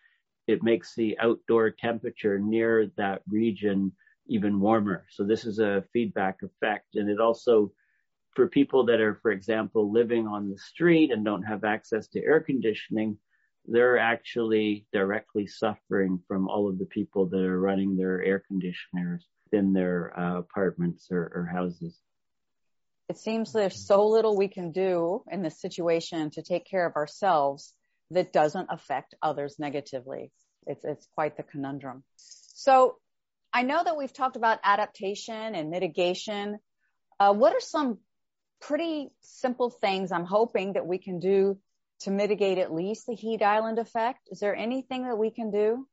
it 0.47 0.63
makes 0.63 0.95
the 0.95 1.19
outdoor 1.19 1.71
temperature 1.71 2.39
near 2.39 2.91
that 2.97 3.23
region 3.29 3.93
even 4.29 4.61
warmer. 4.61 5.07
So 5.11 5.25
this 5.25 5.45
is 5.45 5.59
a 5.59 5.85
feedback 5.93 6.39
effect. 6.43 6.95
And 6.95 7.09
it 7.09 7.21
also, 7.21 7.73
for 8.35 8.49
people 8.49 8.85
that 8.87 9.01
are, 9.01 9.19
for 9.23 9.31
example, 9.31 9.91
living 9.93 10.27
on 10.27 10.51
the 10.51 10.59
street 10.59 11.11
and 11.11 11.25
don't 11.25 11.43
have 11.43 11.65
access 11.65 12.07
to 12.09 12.23
air 12.23 12.41
conditioning, 12.41 13.19
they're 13.67 13.99
actually 13.99 14.87
directly 14.93 15.47
suffering 15.47 16.21
from 16.29 16.49
all 16.49 16.69
of 16.69 16.79
the 16.79 16.87
people 16.87 17.27
that 17.27 17.41
are 17.41 17.61
running 17.61 17.97
their 17.97 18.23
air 18.23 18.43
conditioners 18.47 19.27
in 19.53 19.73
their 19.73 20.19
uh, 20.19 20.39
apartments 20.39 21.09
or, 21.11 21.33
or 21.35 21.49
houses 21.53 22.01
it 23.09 23.19
seems 23.19 23.53
there's 23.53 23.87
so 23.87 24.07
little 24.07 24.37
we 24.37 24.49
can 24.49 24.73
do 24.73 25.23
in 25.31 25.43
this 25.43 25.61
situation 25.61 26.31
to 26.31 26.43
take 26.43 26.67
care 26.67 26.87
of 26.87 26.97
ourselves 26.97 27.73
that 28.11 28.33
doesn't 28.33 28.69
affect 28.71 29.15
others 29.23 29.57
negatively. 29.59 30.33
It's, 30.67 30.85
it's 30.85 31.07
quite 31.15 31.37
the 31.37 31.43
conundrum. 31.43 32.05
So 32.17 32.97
I 33.53 33.63
know 33.63 33.83
that 33.83 33.97
we've 33.97 34.13
talked 34.13 34.37
about 34.37 34.59
adaptation 34.63 35.55
and 35.55 35.71
mitigation, 35.71 36.59
Uh, 37.19 37.33
what 37.33 37.55
are 37.55 37.61
some 37.61 37.99
pretty 38.61 39.09
simple 39.23 39.71
things 39.71 40.13
I'm 40.13 40.27
hoping 40.27 40.75
that 40.75 40.87
we 40.87 40.99
can 40.99 41.19
do 41.19 41.59
to 42.01 42.11
mitigate 42.11 42.59
at 42.59 42.73
least 42.73 43.07
the 43.07 43.15
heat 43.15 43.43
island 43.43 43.79
effect? 43.79 44.29
Is 44.31 44.39
there 44.39 44.55
anything 44.55 45.05
that 45.05 45.17
we 45.17 45.31
can 45.31 45.51
do? 45.51 45.87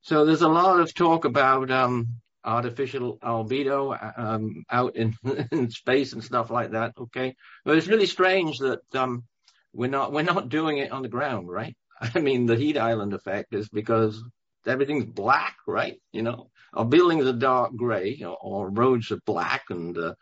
So 0.00 0.24
there's 0.24 0.42
a 0.42 0.48
lot 0.48 0.80
of 0.80 0.94
talk 0.94 1.24
about 1.24 1.70
um, 1.70 2.21
artificial 2.44 3.18
albedo 3.18 4.18
um, 4.18 4.64
out 4.70 4.96
in, 4.96 5.14
in, 5.52 5.70
space 5.70 6.12
and 6.12 6.24
stuff 6.24 6.50
like 6.50 6.72
that. 6.72 6.92
Okay, 6.98 7.34
but 7.64 7.76
it's 7.76 7.86
really 7.86 8.06
strange 8.06 8.58
that 8.58 8.80
um, 8.94 9.24
we're 9.72 9.90
not 9.90 10.12
we're 10.12 10.22
not 10.22 10.48
doing 10.48 10.78
it 10.78 10.92
on 10.92 11.02
the 11.02 11.08
ground, 11.08 11.48
right? 11.48 11.76
I 12.14 12.20
mean, 12.20 12.46
the 12.46 12.56
heat 12.56 12.76
island 12.76 13.14
effect 13.14 13.54
is 13.54 13.68
because 13.68 14.22
everything's 14.66 15.06
black, 15.06 15.56
right? 15.66 15.96
You 16.12 16.22
know, 16.22 16.50
our 16.72 16.84
buildings 16.84 17.26
are 17.26 17.32
dark 17.32 17.74
gray, 17.76 18.22
or, 18.22 18.36
or 18.40 18.70
roads 18.70 19.10
are 19.12 19.20
black, 19.24 19.64
and 19.70 19.96
uh, 19.96 20.14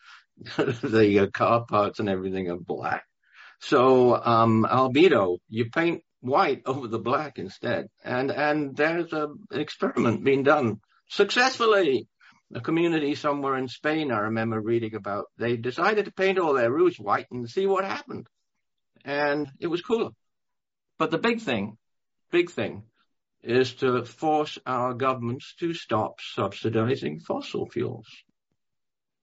the 0.56 1.20
uh, 1.20 1.26
car 1.28 1.64
parts 1.64 2.00
and 2.00 2.08
everything 2.08 2.50
are 2.50 2.56
black. 2.56 3.04
So 3.60 4.14
um, 4.14 4.66
albedo, 4.68 5.38
you 5.48 5.70
paint 5.70 6.02
white 6.20 6.62
over 6.66 6.86
the 6.86 6.98
black 6.98 7.38
instead, 7.38 7.88
and 8.04 8.30
and 8.30 8.76
there's 8.76 9.12
a, 9.12 9.28
an 9.50 9.60
experiment 9.60 10.24
being 10.24 10.42
done 10.42 10.80
successfully. 11.10 12.08
A 12.52 12.60
community 12.60 13.14
somewhere 13.14 13.56
in 13.56 13.68
Spain, 13.68 14.10
I 14.10 14.18
remember 14.20 14.60
reading 14.60 14.96
about. 14.96 15.26
They 15.38 15.56
decided 15.56 16.06
to 16.06 16.12
paint 16.12 16.38
all 16.38 16.54
their 16.54 16.72
roofs 16.72 16.98
white 16.98 17.26
and 17.30 17.48
see 17.48 17.64
what 17.64 17.84
happened, 17.84 18.26
and 19.04 19.48
it 19.60 19.68
was 19.68 19.82
cooler. 19.82 20.10
But 20.98 21.12
the 21.12 21.18
big 21.18 21.40
thing, 21.40 21.78
big 22.32 22.50
thing, 22.50 22.82
is 23.42 23.74
to 23.74 24.04
force 24.04 24.58
our 24.66 24.94
governments 24.94 25.54
to 25.60 25.74
stop 25.74 26.20
subsidizing 26.20 27.20
fossil 27.20 27.68
fuels. 27.70 28.08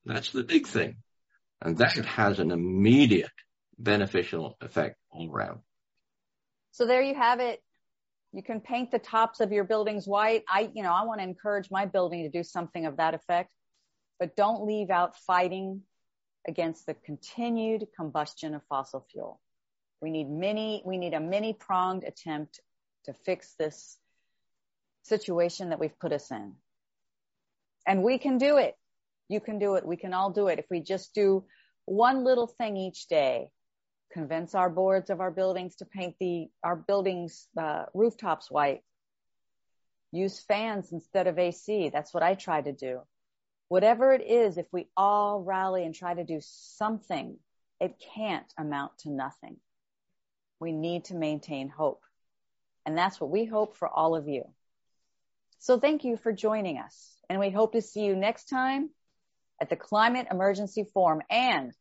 That's 0.05 0.31
the 0.31 0.43
big 0.43 0.65
thing. 0.67 0.97
And 1.61 1.77
that 1.79 1.97
has 1.97 2.39
an 2.39 2.51
immediate 2.51 3.29
beneficial 3.77 4.55
effect 4.61 4.95
all 5.11 5.29
around. 5.29 5.59
So 6.71 6.85
there 6.85 7.01
you 7.01 7.15
have 7.15 7.41
it. 7.41 7.61
You 8.33 8.43
can 8.43 8.59
paint 8.59 8.91
the 8.91 8.99
tops 8.99 9.39
of 9.39 9.51
your 9.51 9.63
buildings 9.63 10.07
white. 10.07 10.43
I, 10.49 10.69
you 10.73 10.83
know, 10.83 10.91
I 10.91 11.03
want 11.03 11.19
to 11.19 11.23
encourage 11.23 11.71
my 11.71 11.85
building 11.85 12.23
to 12.23 12.29
do 12.29 12.43
something 12.43 12.85
of 12.85 12.97
that 12.97 13.13
effect, 13.13 13.49
but 14.19 14.35
don't 14.35 14.65
leave 14.65 14.89
out 14.89 15.17
fighting 15.17 15.81
against 16.47 16.85
the 16.85 16.93
continued 16.93 17.87
combustion 17.95 18.53
of 18.53 18.61
fossil 18.69 19.05
fuel. 19.11 19.41
We 20.01 20.11
need 20.11 20.29
many, 20.29 20.81
we 20.85 20.97
need 20.97 21.13
a 21.13 21.19
many 21.19 21.53
pronged 21.53 22.03
attempt 22.03 22.59
to 23.05 23.13
fix 23.25 23.55
this 23.57 23.97
situation 25.03 25.69
that 25.69 25.79
we've 25.79 25.97
put 25.99 26.13
us 26.13 26.29
in. 26.31 26.53
And 27.87 28.03
we 28.03 28.17
can 28.17 28.37
do 28.37 28.57
it. 28.57 28.75
You 29.29 29.39
can 29.39 29.59
do 29.59 29.75
it. 29.75 29.85
We 29.85 29.97
can 29.97 30.13
all 30.13 30.29
do 30.29 30.47
it. 30.47 30.59
If 30.59 30.65
we 30.69 30.81
just 30.81 31.13
do 31.13 31.45
one 31.85 32.23
little 32.23 32.47
thing 32.47 32.77
each 32.77 33.07
day, 33.07 33.49
convince 34.17 34.55
our 34.55 34.69
boards 34.69 35.11
of 35.11 35.21
our 35.21 35.29
buildings 35.29 35.75
to 35.75 35.85
paint 35.85 36.15
the, 36.19 36.47
our 36.63 36.75
buildings, 36.75 37.47
uh, 37.55 37.85
rooftops 37.93 38.49
white, 38.49 38.81
use 40.11 40.39
fans 40.39 40.91
instead 40.91 41.27
of 41.27 41.37
AC. 41.37 41.89
That's 41.89 42.15
what 42.15 42.23
I 42.23 42.33
try 42.33 42.59
to 42.59 42.71
do. 42.71 43.01
Whatever 43.67 44.13
it 44.13 44.23
is, 44.23 44.57
if 44.57 44.65
we 44.71 44.87
all 44.97 45.43
rally 45.43 45.83
and 45.85 45.93
try 45.93 46.15
to 46.15 46.23
do 46.23 46.39
something, 46.41 47.37
it 47.79 48.01
can't 48.15 48.51
amount 48.57 48.97
to 48.99 49.11
nothing. 49.11 49.57
We 50.59 50.71
need 50.71 51.05
to 51.05 51.13
maintain 51.13 51.69
hope. 51.69 52.01
And 52.87 52.97
that's 52.97 53.21
what 53.21 53.29
we 53.29 53.45
hope 53.45 53.77
for 53.77 53.87
all 53.87 54.15
of 54.15 54.27
you. 54.27 54.45
So 55.59 55.79
thank 55.79 56.05
you 56.05 56.17
for 56.17 56.33
joining 56.33 56.79
us. 56.79 57.17
And 57.29 57.39
we 57.39 57.51
hope 57.51 57.73
to 57.73 57.83
see 57.83 58.03
you 58.03 58.15
next 58.15 58.49
time 58.49 58.89
at 59.61 59.69
the 59.69 59.75
Climate 59.75 60.25
Emergency 60.31 60.87
Forum. 60.91 61.21
And 61.29 61.71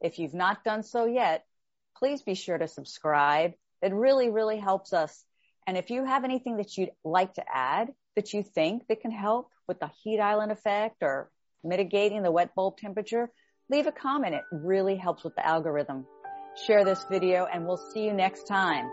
if 0.00 0.20
you've 0.20 0.34
not 0.34 0.62
done 0.62 0.84
so 0.84 1.06
yet, 1.06 1.44
please 2.02 2.22
be 2.22 2.34
sure 2.34 2.58
to 2.58 2.66
subscribe. 2.66 3.52
It 3.80 3.94
really, 3.94 4.28
really 4.28 4.58
helps 4.58 4.92
us. 4.92 5.24
And 5.68 5.78
if 5.78 5.88
you 5.88 6.04
have 6.04 6.24
anything 6.24 6.56
that 6.56 6.76
you'd 6.76 6.90
like 7.04 7.34
to 7.34 7.44
add 7.48 7.92
that 8.16 8.32
you 8.32 8.42
think 8.42 8.88
that 8.88 9.02
can 9.02 9.12
help 9.12 9.50
with 9.68 9.78
the 9.78 9.88
heat 10.02 10.18
island 10.18 10.50
effect 10.50 10.96
or 11.00 11.30
mitigating 11.62 12.24
the 12.24 12.32
wet 12.32 12.56
bulb 12.56 12.76
temperature, 12.76 13.30
leave 13.70 13.86
a 13.86 13.92
comment. 13.92 14.34
It 14.34 14.42
really 14.50 14.96
helps 14.96 15.22
with 15.22 15.36
the 15.36 15.46
algorithm. 15.46 16.04
Share 16.66 16.84
this 16.84 17.04
video 17.08 17.44
and 17.44 17.68
we'll 17.68 17.76
see 17.94 18.04
you 18.04 18.12
next 18.12 18.48
time. 18.48 18.90